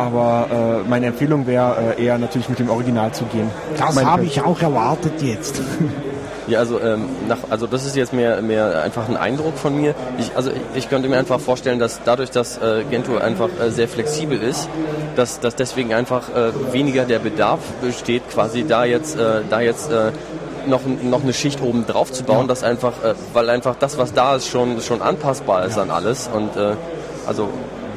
aber 0.00 0.82
äh, 0.84 0.88
meine 0.88 1.06
Empfehlung 1.06 1.46
wäre 1.46 1.94
äh, 1.96 2.04
eher 2.04 2.18
natürlich 2.18 2.48
mit 2.48 2.58
dem 2.58 2.70
Original 2.70 3.12
zu 3.12 3.24
gehen. 3.24 3.50
Das 3.76 4.04
habe 4.04 4.24
ich 4.24 4.42
auch 4.42 4.60
erwartet 4.60 5.22
jetzt. 5.22 5.60
Ja, 6.46 6.58
also 6.58 6.80
ähm, 6.80 7.04
nach, 7.28 7.38
also 7.48 7.68
das 7.68 7.86
ist 7.86 7.94
jetzt 7.94 8.12
mehr 8.12 8.42
mehr 8.42 8.82
einfach 8.82 9.08
ein 9.08 9.16
Eindruck 9.16 9.56
von 9.56 9.80
mir. 9.80 9.94
Ich, 10.18 10.34
also 10.34 10.50
ich, 10.50 10.60
ich 10.74 10.88
könnte 10.88 11.08
mir 11.08 11.16
einfach 11.16 11.38
vorstellen, 11.38 11.78
dass 11.78 12.00
dadurch, 12.04 12.30
dass 12.30 12.58
äh, 12.58 12.82
Gentoo 12.90 13.18
einfach 13.18 13.50
äh, 13.60 13.70
sehr 13.70 13.86
flexibel 13.86 14.42
ist, 14.42 14.68
dass, 15.14 15.38
dass 15.38 15.54
deswegen 15.54 15.94
einfach 15.94 16.28
äh, 16.30 16.72
weniger 16.72 17.04
der 17.04 17.20
Bedarf 17.20 17.60
besteht, 17.80 18.28
quasi 18.30 18.64
da 18.66 18.84
jetzt 18.84 19.16
äh, 19.16 19.42
da 19.48 19.60
jetzt 19.60 19.92
äh, 19.92 20.10
noch, 20.66 20.80
noch 21.04 21.22
eine 21.22 21.32
Schicht 21.34 21.62
oben 21.62 21.86
drauf 21.86 22.10
zu 22.10 22.24
bauen, 22.24 22.48
dass 22.48 22.64
einfach, 22.64 22.94
äh, 23.04 23.14
weil 23.32 23.48
einfach 23.48 23.76
das, 23.78 23.96
was 23.96 24.12
da 24.12 24.34
ist, 24.34 24.48
schon 24.48 24.80
schon 24.80 25.02
anpassbar 25.02 25.66
ist 25.66 25.78
an 25.78 25.90
alles 25.90 26.28
und 26.34 26.56
äh, 26.56 26.74
also 27.28 27.48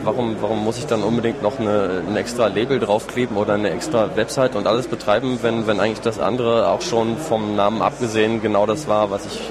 warum, 0.03 0.35
warum 0.41 0.63
muss 0.63 0.77
ich 0.77 0.85
dann 0.85 1.03
unbedingt 1.03 1.41
noch 1.41 1.59
eine, 1.59 2.01
ein 2.07 2.15
extra 2.15 2.47
Label 2.47 2.79
draufkleben 2.79 3.37
oder 3.37 3.53
eine 3.53 3.71
extra 3.71 4.15
Website 4.15 4.55
und 4.55 4.67
alles 4.67 4.87
betreiben, 4.87 5.39
wenn, 5.41 5.67
wenn 5.67 5.79
eigentlich 5.79 6.01
das 6.01 6.19
andere 6.19 6.67
auch 6.67 6.81
schon 6.81 7.17
vom 7.17 7.55
Namen 7.55 7.81
abgesehen 7.81 8.41
genau 8.41 8.65
das 8.65 8.87
war, 8.87 9.11
was 9.11 9.25
ich 9.25 9.41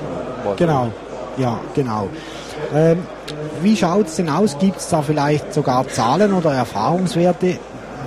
wollte. 0.44 0.64
Genau, 0.64 0.88
ja, 1.36 1.58
genau. 1.74 2.08
Ähm, 2.74 3.06
wie 3.62 3.76
schaut 3.76 4.06
es 4.06 4.16
denn 4.16 4.28
aus? 4.28 4.58
Gibt 4.58 4.78
es 4.78 4.88
da 4.88 5.02
vielleicht 5.02 5.52
sogar 5.52 5.86
Zahlen 5.88 6.32
oder 6.32 6.52
Erfahrungswerte? 6.52 7.58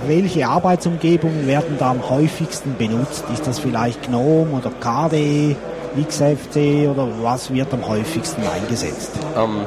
Welche 0.06 0.46
Arbeitsumgebungen 0.46 1.46
werden 1.46 1.76
da 1.78 1.90
am 1.90 2.08
häufigsten 2.08 2.76
benutzt? 2.76 3.24
Ist 3.32 3.46
das 3.46 3.58
vielleicht 3.58 4.02
GNOME 4.02 4.50
oder 4.52 4.70
KDE, 4.80 5.56
XFC 6.00 6.88
oder 6.90 7.08
was 7.22 7.52
wird 7.52 7.72
am 7.72 7.86
häufigsten 7.88 8.42
eingesetzt? 8.46 9.12
Ähm, 9.36 9.62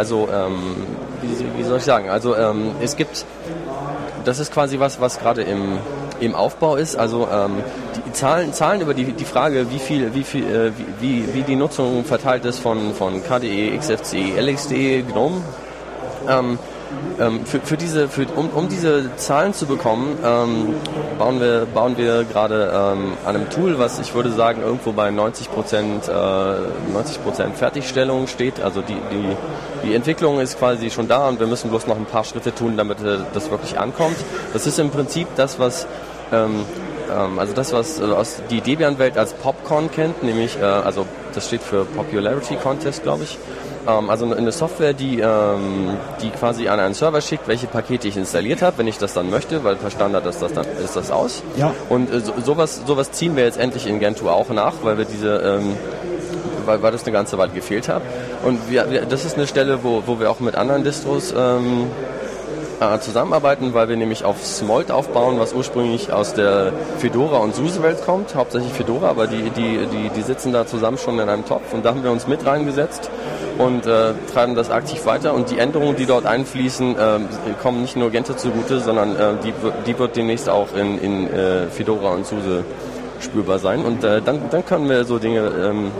also, 0.00 0.30
ähm, 0.32 0.86
wie, 1.20 1.58
wie 1.58 1.62
soll 1.62 1.76
ich 1.76 1.84
sagen? 1.84 2.08
Also, 2.08 2.34
ähm, 2.34 2.70
es 2.80 2.96
gibt, 2.96 3.26
das 4.24 4.38
ist 4.38 4.50
quasi 4.50 4.78
was, 4.78 4.98
was 4.98 5.18
gerade 5.18 5.42
im, 5.42 5.76
im 6.20 6.34
Aufbau 6.34 6.76
ist. 6.76 6.96
Also, 6.96 7.28
ähm, 7.30 7.62
die 8.06 8.12
Zahlen, 8.12 8.54
Zahlen 8.54 8.80
über 8.80 8.94
die, 8.94 9.12
die 9.12 9.26
Frage, 9.26 9.70
wie 9.70 9.78
viel, 9.78 10.14
wie 10.14 10.24
viel, 10.24 10.44
äh, 10.44 10.72
wie, 10.78 10.86
wie, 11.02 11.34
wie 11.34 11.42
die 11.42 11.54
Nutzung 11.54 12.06
verteilt 12.06 12.46
ist 12.46 12.60
von, 12.60 12.94
von 12.94 13.22
KDE, 13.22 13.76
XFCE, 13.76 14.40
LXDE, 14.40 15.02
GNOME. 15.02 15.42
Ähm, 16.26 16.58
ähm, 17.18 17.44
für, 17.44 17.60
für 17.60 17.76
diese, 17.76 18.08
für, 18.08 18.26
um, 18.36 18.48
um 18.50 18.68
diese 18.68 19.14
Zahlen 19.16 19.52
zu 19.54 19.66
bekommen, 19.66 20.18
ähm, 20.24 20.74
bauen 21.18 21.40
wir, 21.40 21.66
bauen 21.72 21.96
wir 21.96 22.24
gerade 22.24 22.72
ähm, 22.72 23.12
an 23.24 23.36
einem 23.36 23.50
Tool, 23.50 23.78
was 23.78 23.98
ich 23.98 24.14
würde 24.14 24.30
sagen 24.30 24.62
irgendwo 24.62 24.92
bei 24.92 25.10
90 25.10 25.50
Prozent, 25.50 26.08
äh, 26.08 26.12
90 26.12 27.22
Prozent 27.22 27.56
Fertigstellung 27.56 28.26
steht. 28.26 28.60
Also 28.60 28.82
die, 28.82 28.96
die, 29.12 29.36
die 29.86 29.94
Entwicklung 29.94 30.40
ist 30.40 30.58
quasi 30.58 30.90
schon 30.90 31.08
da 31.08 31.28
und 31.28 31.40
wir 31.40 31.46
müssen 31.46 31.70
bloß 31.70 31.86
noch 31.86 31.96
ein 31.96 32.06
paar 32.06 32.24
Schritte 32.24 32.54
tun, 32.54 32.76
damit 32.76 33.00
äh, 33.00 33.18
das 33.34 33.50
wirklich 33.50 33.78
ankommt. 33.78 34.16
Das 34.52 34.66
ist 34.66 34.78
im 34.78 34.90
Prinzip 34.90 35.28
das, 35.36 35.58
was 35.58 35.86
ähm, 36.32 36.64
ähm, 37.10 37.38
also 37.38 37.52
das, 37.54 37.72
was 37.72 38.00
äh, 38.00 38.04
aus 38.04 38.42
die 38.50 38.60
Debian-Welt 38.60 39.18
als 39.18 39.32
Popcorn 39.34 39.90
kennt, 39.90 40.22
nämlich, 40.22 40.58
äh, 40.58 40.64
also 40.64 41.06
das 41.36 41.46
steht 41.46 41.62
für 41.62 41.84
Popularity 41.84 42.56
Contest, 42.56 43.02
glaube 43.02 43.24
ich. 43.24 43.38
Ähm, 43.86 44.10
also 44.10 44.32
eine 44.32 44.52
Software, 44.52 44.92
die, 44.92 45.20
ähm, 45.20 45.96
die 46.22 46.30
quasi 46.30 46.68
an 46.68 46.80
einen 46.80 46.94
Server 46.94 47.20
schickt, 47.20 47.48
welche 47.48 47.66
Pakete 47.66 48.08
ich 48.08 48.16
installiert 48.16 48.62
habe, 48.62 48.78
wenn 48.78 48.88
ich 48.88 48.98
das 48.98 49.14
dann 49.14 49.30
möchte, 49.30 49.64
weil 49.64 49.76
per 49.76 49.90
Standard 49.90 50.26
ist 50.26 50.42
das 50.42 50.52
dann 50.52 50.66
ist 50.84 50.96
das 50.96 51.10
aus. 51.10 51.42
Ja. 51.56 51.72
Und 51.88 52.12
äh, 52.12 52.20
so, 52.20 52.32
sowas, 52.44 52.82
sowas 52.86 53.12
ziehen 53.12 53.36
wir 53.36 53.44
jetzt 53.44 53.58
endlich 53.58 53.86
in 53.86 53.98
Gentoo 54.00 54.28
auch 54.28 54.48
nach, 54.50 54.74
weil 54.82 54.98
wir 54.98 55.04
diese 55.04 55.36
ähm, 55.36 55.76
weil, 56.66 56.82
weil 56.82 56.92
das 56.92 57.04
eine 57.04 57.12
ganze 57.12 57.38
Weile 57.38 57.52
gefehlt 57.52 57.88
hat. 57.88 58.02
Und 58.44 58.70
wir, 58.70 58.90
wir, 58.90 59.06
das 59.06 59.24
ist 59.24 59.36
eine 59.36 59.46
Stelle, 59.46 59.82
wo, 59.82 60.02
wo 60.06 60.20
wir 60.20 60.30
auch 60.30 60.40
mit 60.40 60.54
anderen 60.54 60.84
Distros 60.84 61.34
ähm, 61.36 61.90
äh, 62.80 62.98
zusammenarbeiten, 62.98 63.74
weil 63.74 63.88
wir 63.88 63.96
nämlich 63.96 64.24
auf 64.24 64.44
Smolt 64.44 64.90
aufbauen, 64.90 65.38
was 65.38 65.52
ursprünglich 65.52 66.12
aus 66.12 66.34
der 66.34 66.72
Fedora 66.98 67.38
und 67.38 67.54
SUSE-Welt 67.54 68.04
kommt, 68.04 68.34
hauptsächlich 68.34 68.72
Fedora, 68.72 69.08
aber 69.08 69.26
die, 69.26 69.50
die, 69.50 69.86
die, 69.86 70.08
die 70.08 70.22
sitzen 70.22 70.52
da 70.52 70.66
zusammen 70.66 70.98
schon 70.98 71.18
in 71.18 71.28
einem 71.28 71.44
Topf 71.44 71.72
und 71.72 71.84
da 71.84 71.90
haben 71.90 72.02
wir 72.02 72.10
uns 72.10 72.26
mit 72.26 72.44
reingesetzt 72.46 73.10
und 73.58 73.86
äh, 73.86 74.14
treiben 74.32 74.54
das 74.54 74.70
aktiv 74.70 75.04
weiter 75.04 75.34
und 75.34 75.50
die 75.50 75.58
Änderungen, 75.58 75.96
die 75.96 76.06
dort 76.06 76.26
einfließen, 76.26 76.96
äh, 76.96 77.18
kommen 77.62 77.82
nicht 77.82 77.96
nur 77.96 78.10
Gente 78.10 78.36
zugute, 78.36 78.80
sondern 78.80 79.14
äh, 79.14 79.34
die, 79.44 79.52
die 79.86 79.98
wird 79.98 80.16
demnächst 80.16 80.48
auch 80.48 80.74
in, 80.74 80.98
in 80.98 81.26
äh, 81.26 81.66
Fedora 81.66 82.14
und 82.14 82.26
SUSE 82.26 82.64
spürbar 83.20 83.58
sein 83.58 83.84
und 83.84 84.02
äh, 84.02 84.22
dann, 84.22 84.48
dann 84.50 84.64
können 84.64 84.88
wir 84.88 85.04
so 85.04 85.18
Dinge 85.18 85.40
ähm, 85.40 85.90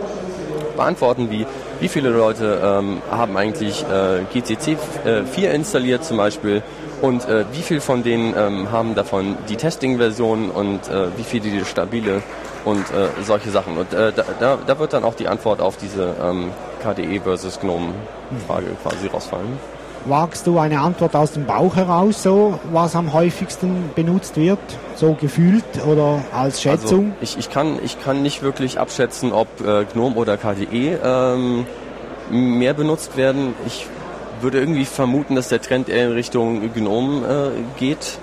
beantworten 0.75 1.29
wie 1.29 1.45
wie 1.81 1.89
viele 1.89 2.09
Leute 2.09 2.61
ähm, 2.63 3.01
haben 3.09 3.35
eigentlich 3.35 3.83
äh, 3.83 4.23
GCC 4.31 4.77
äh, 5.03 5.23
4 5.25 5.51
installiert 5.51 6.05
zum 6.05 6.17
Beispiel 6.17 6.61
und 7.01 7.27
äh, 7.27 7.45
wie 7.51 7.63
viel 7.63 7.81
von 7.81 8.03
denen 8.03 8.35
ähm, 8.37 8.71
haben 8.71 8.93
davon 8.93 9.35
die 9.49 9.55
Testing-Version 9.55 10.51
und 10.51 10.87
äh, 10.87 11.07
wie 11.17 11.23
viele 11.23 11.49
die 11.49 11.65
stabile 11.65 12.21
und 12.63 12.81
äh, 12.91 13.09
solche 13.23 13.49
Sachen. 13.49 13.77
Und 13.77 13.91
äh, 13.93 14.13
da, 14.15 14.23
da, 14.39 14.57
da 14.65 14.79
wird 14.79 14.93
dann 14.93 15.03
auch 15.03 15.15
die 15.15 15.27
Antwort 15.27 15.59
auf 15.59 15.77
diese 15.77 16.15
ähm, 16.21 16.51
KDE 16.83 17.19
versus 17.21 17.59
GNOME-Frage 17.59 18.67
quasi 18.83 19.07
rausfallen. 19.07 19.57
Wagst 20.05 20.47
du 20.47 20.57
eine 20.57 20.79
Antwort 20.79 21.15
aus 21.15 21.33
dem 21.33 21.45
Bauch 21.45 21.75
heraus, 21.75 22.23
so 22.23 22.59
was 22.71 22.95
am 22.95 23.13
häufigsten 23.13 23.91
benutzt 23.95 24.35
wird, 24.35 24.59
so 24.95 25.13
gefühlt 25.13 25.63
oder 25.87 26.23
als 26.33 26.61
Schätzung? 26.61 27.13
Also 27.19 27.37
ich, 27.37 27.37
ich, 27.37 27.49
kann, 27.51 27.79
ich 27.83 28.01
kann 28.01 28.23
nicht 28.23 28.41
wirklich 28.41 28.79
abschätzen, 28.79 29.31
ob 29.31 29.47
äh, 29.61 29.85
GNOME 29.85 30.15
oder 30.15 30.37
KDE 30.37 30.99
ähm, 31.03 31.65
mehr 32.31 32.73
benutzt 32.73 33.15
werden. 33.15 33.53
Ich 33.67 33.85
würde 34.41 34.59
irgendwie 34.59 34.85
vermuten, 34.85 35.35
dass 35.35 35.49
der 35.49 35.61
Trend 35.61 35.87
eher 35.87 36.07
in 36.07 36.13
Richtung 36.13 36.73
GNOME 36.73 37.27
äh, 37.27 37.79
geht. 37.79 38.17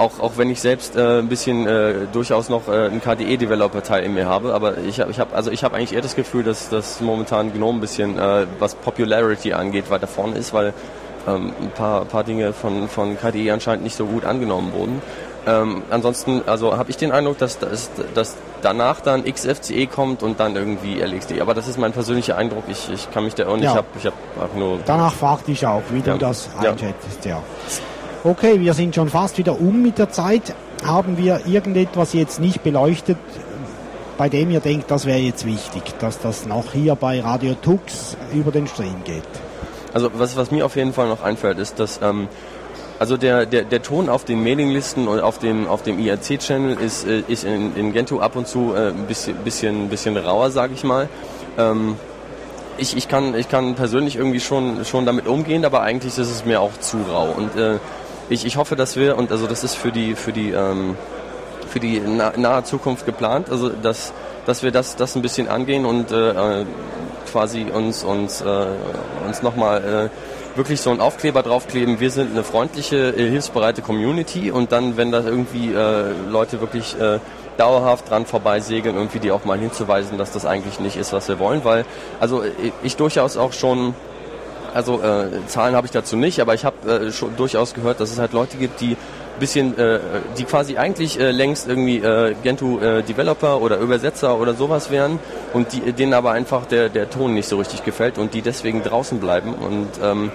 Auch, 0.00 0.18
auch 0.18 0.32
wenn 0.36 0.50
ich 0.50 0.60
selbst 0.60 0.96
äh, 0.96 1.18
ein 1.18 1.28
bisschen 1.28 1.66
äh, 1.66 2.06
durchaus 2.12 2.48
noch 2.48 2.68
äh, 2.68 2.86
einen 2.86 3.00
KDE-Developer-Teil 3.02 4.02
in 4.04 4.14
mir 4.14 4.26
habe, 4.26 4.54
aber 4.54 4.78
ich 4.78 4.98
habe 5.00 5.10
ich 5.10 5.20
hab, 5.20 5.34
also 5.36 5.50
ich 5.50 5.62
hab 5.62 5.74
eigentlich 5.74 5.92
eher 5.92 6.00
das 6.02 6.16
Gefühl, 6.16 6.42
dass, 6.42 6.68
dass 6.70 7.00
momentan 7.00 7.52
GNOME 7.52 7.78
ein 7.78 7.80
bisschen, 7.80 8.18
äh, 8.18 8.46
was 8.58 8.74
Popularity 8.74 9.52
angeht, 9.52 9.90
weiter 9.90 10.06
vorne 10.06 10.36
ist, 10.36 10.52
weil 10.54 10.72
ähm, 11.28 11.52
ein 11.60 11.70
paar, 11.70 12.04
paar 12.06 12.24
Dinge 12.24 12.52
von, 12.54 12.88
von 12.88 13.18
KDE 13.18 13.52
anscheinend 13.52 13.84
nicht 13.84 13.94
so 13.96 14.06
gut 14.06 14.24
angenommen 14.24 14.72
wurden. 14.72 15.02
Ähm, 15.46 15.82
ansonsten, 15.90 16.42
also 16.46 16.76
habe 16.76 16.90
ich 16.90 16.96
den 16.96 17.12
Eindruck, 17.12 17.38
dass, 17.38 17.58
dass, 17.58 17.90
dass 18.14 18.36
danach 18.62 19.00
dann 19.00 19.24
XFCE 19.24 19.86
kommt 19.86 20.22
und 20.22 20.38
dann 20.40 20.54
irgendwie 20.56 21.00
LXD. 21.00 21.40
Aber 21.40 21.54
das 21.54 21.66
ist 21.68 21.78
mein 21.78 21.92
persönlicher 21.92 22.36
Eindruck. 22.36 22.64
Ich, 22.68 22.90
ich 22.92 23.10
kann 23.10 23.24
mich 23.24 23.34
da 23.34 23.48
und 23.48 23.62
Ja. 23.62 23.70
ich 23.70 23.76
habe 23.76 23.86
ich 23.98 24.06
hab 24.06 24.14
auch 24.38 24.54
nur. 24.58 24.78
Danach 24.84 25.14
fragte 25.14 25.50
ich 25.52 25.66
auch, 25.66 25.82
wie 25.90 25.98
Ja. 25.98 26.12
du 26.14 26.18
das 26.18 26.48
Ja. 26.62 26.70
einschätzt, 26.72 27.24
ja. 27.24 27.42
Okay, 28.22 28.60
wir 28.60 28.74
sind 28.74 28.94
schon 28.94 29.08
fast 29.08 29.38
wieder 29.38 29.58
um 29.58 29.80
mit 29.80 29.96
der 29.96 30.10
Zeit. 30.10 30.54
Haben 30.84 31.16
wir 31.16 31.46
irgendetwas 31.46 32.12
jetzt 32.12 32.38
nicht 32.38 32.62
beleuchtet, 32.62 33.16
bei 34.18 34.28
dem 34.28 34.50
ihr 34.50 34.60
denkt, 34.60 34.90
das 34.90 35.06
wäre 35.06 35.18
jetzt 35.18 35.46
wichtig, 35.46 35.82
dass 36.00 36.18
das 36.20 36.44
noch 36.44 36.72
hier 36.74 36.96
bei 36.96 37.22
Radio 37.22 37.54
Tux 37.54 38.18
über 38.34 38.50
den 38.50 38.66
Stream 38.66 38.96
geht? 39.04 39.22
Also 39.94 40.10
was, 40.12 40.36
was 40.36 40.50
mir 40.50 40.66
auf 40.66 40.76
jeden 40.76 40.92
Fall 40.92 41.08
noch 41.08 41.22
einfällt, 41.22 41.58
ist, 41.58 41.80
dass 41.80 41.98
ähm, 42.02 42.28
also 42.98 43.16
der, 43.16 43.46
der, 43.46 43.62
der 43.62 43.80
Ton 43.80 44.10
auf 44.10 44.26
den 44.26 44.42
Mailinglisten 44.42 45.08
und 45.08 45.20
auf 45.20 45.38
dem, 45.38 45.66
auf 45.66 45.82
dem 45.82 45.98
IRC-Channel 45.98 46.76
ist, 46.76 47.06
äh, 47.06 47.22
ist 47.26 47.44
in, 47.44 47.74
in 47.74 47.94
Gentoo 47.94 48.20
ab 48.20 48.36
und 48.36 48.46
zu 48.46 48.74
äh, 48.74 48.88
ein 48.88 49.06
bisschen, 49.06 49.36
bisschen, 49.36 49.88
bisschen 49.88 50.18
rauer, 50.18 50.50
sage 50.50 50.74
ich 50.74 50.84
mal. 50.84 51.08
Ähm, 51.56 51.96
ich, 52.76 52.94
ich, 52.94 53.08
kann, 53.08 53.34
ich 53.34 53.48
kann 53.48 53.74
persönlich 53.76 54.16
irgendwie 54.16 54.40
schon, 54.40 54.84
schon 54.84 55.06
damit 55.06 55.26
umgehen, 55.26 55.64
aber 55.64 55.80
eigentlich 55.80 56.18
ist 56.18 56.30
es 56.30 56.44
mir 56.44 56.60
auch 56.60 56.78
zu 56.80 56.98
rau. 57.10 57.30
Und 57.34 57.56
äh, 57.56 57.78
ich, 58.30 58.46
ich 58.46 58.56
hoffe, 58.56 58.76
dass 58.76 58.96
wir, 58.96 59.18
und 59.18 59.30
also 59.32 59.46
das 59.46 59.64
ist 59.64 59.74
für 59.74 59.92
die, 59.92 60.14
für 60.14 60.32
die, 60.32 60.50
ähm, 60.50 60.96
für 61.68 61.80
die 61.80 62.00
na, 62.04 62.32
nahe 62.36 62.64
Zukunft 62.64 63.04
geplant, 63.04 63.50
also 63.50 63.68
dass, 63.68 64.12
dass 64.46 64.62
wir 64.62 64.70
das, 64.70 64.96
das 64.96 65.16
ein 65.16 65.22
bisschen 65.22 65.48
angehen 65.48 65.84
und 65.84 66.10
äh, 66.10 66.64
quasi 67.30 67.66
uns, 67.72 68.02
uns, 68.02 68.40
äh, 68.40 68.66
uns 69.26 69.42
nochmal 69.42 70.10
äh, 70.10 70.56
wirklich 70.56 70.80
so 70.80 70.90
einen 70.90 71.00
Aufkleber 71.00 71.42
draufkleben, 71.42 72.00
wir 72.00 72.10
sind 72.10 72.32
eine 72.32 72.44
freundliche, 72.44 73.10
äh, 73.10 73.28
hilfsbereite 73.30 73.82
Community 73.82 74.50
und 74.50 74.72
dann, 74.72 74.96
wenn 74.96 75.12
da 75.12 75.20
irgendwie 75.20 75.72
äh, 75.72 76.12
Leute 76.28 76.60
wirklich 76.60 76.98
äh, 77.00 77.18
dauerhaft 77.56 78.10
dran 78.10 78.26
vorbeisegeln, 78.26 78.96
irgendwie 78.96 79.18
die 79.18 79.32
auch 79.32 79.44
mal 79.44 79.58
hinzuweisen, 79.58 80.18
dass 80.18 80.32
das 80.32 80.46
eigentlich 80.46 80.80
nicht 80.80 80.96
ist, 80.96 81.12
was 81.12 81.28
wir 81.28 81.38
wollen, 81.38 81.64
weil 81.64 81.84
also 82.20 82.42
äh, 82.42 82.72
ich 82.82 82.96
durchaus 82.96 83.36
auch 83.36 83.52
schon 83.52 83.94
also 84.74 85.00
äh, 85.02 85.46
Zahlen 85.46 85.74
habe 85.74 85.86
ich 85.86 85.90
dazu 85.92 86.16
nicht, 86.16 86.40
aber 86.40 86.54
ich 86.54 86.64
habe 86.64 86.90
äh, 86.90 87.12
schon 87.12 87.36
durchaus 87.36 87.74
gehört, 87.74 88.00
dass 88.00 88.10
es 88.10 88.18
halt 88.18 88.32
Leute 88.32 88.56
gibt, 88.56 88.80
die 88.80 88.96
bisschen, 89.40 89.76
äh, 89.76 89.98
die 90.38 90.44
quasi 90.44 90.76
eigentlich 90.76 91.18
äh, 91.18 91.32
längst 91.32 91.66
irgendwie 91.66 91.96
äh, 91.96 92.34
Gentoo 92.42 92.78
äh, 92.78 93.02
Developer 93.02 93.60
oder 93.60 93.78
Übersetzer 93.78 94.38
oder 94.38 94.54
sowas 94.54 94.90
wären 94.90 95.18
und 95.52 95.72
die, 95.72 95.92
denen 95.92 96.14
aber 96.14 96.32
einfach 96.32 96.66
der, 96.66 96.88
der 96.90 97.10
Ton 97.10 97.34
nicht 97.34 97.48
so 97.48 97.58
richtig 97.58 97.84
gefällt 97.84 98.18
und 98.18 98.34
die 98.34 98.42
deswegen 98.42 98.82
draußen 98.82 99.18
bleiben 99.18 99.54
und 99.54 99.88
ähm, 100.02 100.30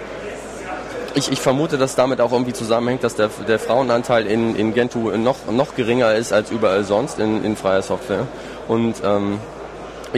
ich, 1.14 1.32
ich 1.32 1.40
vermute, 1.40 1.78
dass 1.78 1.94
damit 1.94 2.20
auch 2.20 2.32
irgendwie 2.32 2.52
zusammenhängt, 2.52 3.02
dass 3.02 3.14
der, 3.14 3.30
der 3.48 3.58
Frauenanteil 3.58 4.26
in, 4.26 4.54
in 4.54 4.74
Gentoo 4.74 5.16
noch, 5.16 5.36
noch 5.50 5.74
geringer 5.74 6.14
ist 6.14 6.32
als 6.32 6.50
überall 6.50 6.84
sonst 6.84 7.18
in, 7.18 7.42
in 7.42 7.56
freier 7.56 7.82
Software 7.82 8.26
und 8.68 8.96
ähm, 9.04 9.38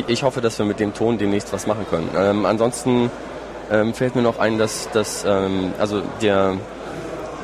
ich, 0.07 0.23
hoffe, 0.23 0.41
dass 0.41 0.59
wir 0.59 0.67
mit 0.67 0.81
dem 0.81 0.95
Ton 0.95 1.19
demnächst 1.19 1.53
was 1.53 1.67
machen 1.67 1.87
können. 1.91 2.11
Ähm, 2.17 2.47
ansonsten 2.47 3.11
ähm, 3.71 3.95
fällt 3.95 4.17
mir 4.17 4.23
noch 4.23 4.39
ein, 4.39 4.59
dass, 4.59 4.91
dass 4.91 5.25
ähm, 5.25 5.73
also 5.79 6.03
der 6.23 6.57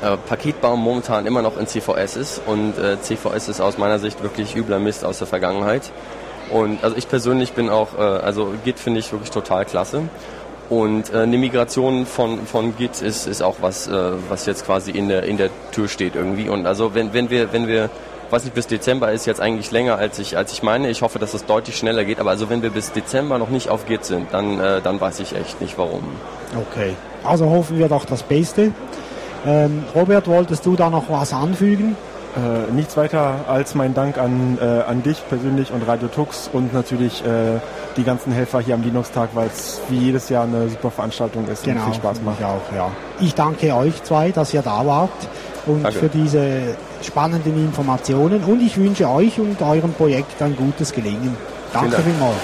äh, 0.02 0.16
Paketbaum 0.16 0.80
momentan 0.80 1.26
immer 1.26 1.42
noch 1.42 1.58
in 1.58 1.66
CVS 1.66 2.16
ist 2.16 2.42
und 2.46 2.78
äh, 2.78 3.00
CVS 3.00 3.48
ist 3.48 3.60
aus 3.60 3.78
meiner 3.78 3.98
Sicht 3.98 4.22
wirklich 4.22 4.56
übler 4.56 4.78
Mist 4.78 5.04
aus 5.04 5.18
der 5.18 5.26
Vergangenheit. 5.26 5.90
Und 6.50 6.84
also 6.84 6.96
ich 6.96 7.08
persönlich 7.08 7.52
bin 7.52 7.70
auch, 7.70 7.98
äh, 7.98 8.02
also 8.02 8.52
Git 8.64 8.78
finde 8.78 9.00
ich 9.00 9.12
wirklich 9.12 9.30
total 9.30 9.64
klasse. 9.64 10.02
Und 10.70 11.12
äh, 11.12 11.18
eine 11.18 11.36
Migration 11.36 12.06
von, 12.06 12.46
von 12.46 12.76
Git 12.76 13.02
ist, 13.02 13.26
ist 13.26 13.42
auch 13.42 13.56
was, 13.60 13.86
äh, 13.86 14.12
was 14.28 14.46
jetzt 14.46 14.64
quasi 14.64 14.90
in 14.90 15.08
der, 15.08 15.24
in 15.24 15.36
der 15.36 15.50
Tür 15.72 15.88
steht 15.88 16.14
irgendwie. 16.14 16.48
Und 16.48 16.66
also 16.66 16.94
wenn, 16.94 17.12
wenn 17.12 17.30
wir, 17.30 17.52
wenn 17.52 17.68
wir, 17.68 17.90
weiß 18.30 18.44
nicht, 18.44 18.54
bis 18.54 18.66
Dezember 18.66 19.12
ist 19.12 19.26
jetzt 19.26 19.40
eigentlich 19.40 19.70
länger 19.70 19.96
als 19.96 20.18
ich, 20.18 20.36
als 20.36 20.52
ich 20.52 20.62
meine. 20.62 20.88
Ich 20.90 21.02
hoffe, 21.02 21.18
dass 21.18 21.34
es 21.34 21.44
deutlich 21.46 21.76
schneller 21.76 22.04
geht. 22.04 22.20
Aber 22.20 22.30
also 22.30 22.50
wenn 22.50 22.62
wir 22.62 22.70
bis 22.70 22.92
Dezember 22.92 23.38
noch 23.38 23.50
nicht 23.50 23.68
auf 23.68 23.86
Git 23.86 24.04
sind, 24.04 24.32
dann, 24.32 24.60
äh, 24.60 24.80
dann 24.80 25.00
weiß 25.00 25.20
ich 25.20 25.34
echt 25.34 25.60
nicht 25.60 25.78
warum. 25.78 26.02
Okay. 26.70 26.94
Also 27.24 27.48
hoffen 27.48 27.78
wir 27.78 27.88
doch 27.88 28.04
das 28.04 28.22
Beste. 28.22 28.72
Ähm, 29.46 29.84
Robert, 29.94 30.26
wolltest 30.26 30.64
du 30.66 30.76
da 30.76 30.90
noch 30.90 31.08
was 31.08 31.32
anfügen? 31.32 31.96
Äh, 32.36 32.72
nichts 32.72 32.96
weiter 32.96 33.44
als 33.46 33.76
mein 33.76 33.94
Dank 33.94 34.18
an, 34.18 34.58
äh, 34.60 34.64
an 34.64 35.04
dich 35.04 35.22
persönlich 35.28 35.70
und 35.70 35.86
Radio 35.86 36.08
Tux 36.08 36.50
und 36.52 36.72
natürlich 36.72 37.24
äh, 37.24 37.60
die 37.96 38.02
ganzen 38.02 38.32
Helfer 38.32 38.58
hier 38.58 38.74
am 38.74 38.82
Linux-Tag, 38.82 39.30
weil 39.34 39.46
es 39.46 39.80
wie 39.88 39.98
jedes 39.98 40.28
Jahr 40.30 40.42
eine 40.42 40.68
super 40.68 40.90
Veranstaltung 40.90 41.46
ist 41.46 41.64
und 41.64 41.78
viel 41.78 41.94
Spaß 41.94 42.22
macht. 42.22 42.40
Ich 42.40 42.44
auch, 42.44 42.76
ja. 42.76 42.90
Ich 43.20 43.34
danke 43.34 43.72
euch 43.74 44.02
zwei, 44.02 44.32
dass 44.32 44.52
ihr 44.52 44.62
da 44.62 44.84
wart 44.84 45.10
und 45.66 45.84
Danke. 45.84 45.98
für 45.98 46.08
diese 46.08 46.74
spannenden 47.04 47.56
Informationen 47.56 48.42
und 48.44 48.60
ich 48.60 48.76
wünsche 48.76 49.08
euch 49.08 49.38
und 49.38 49.60
eurem 49.62 49.92
Projekt 49.92 50.40
ein 50.42 50.56
gutes 50.56 50.92
Gelingen. 50.92 51.36
Danke 51.72 51.90
Dank. 51.90 52.04
vielmals. 52.04 52.36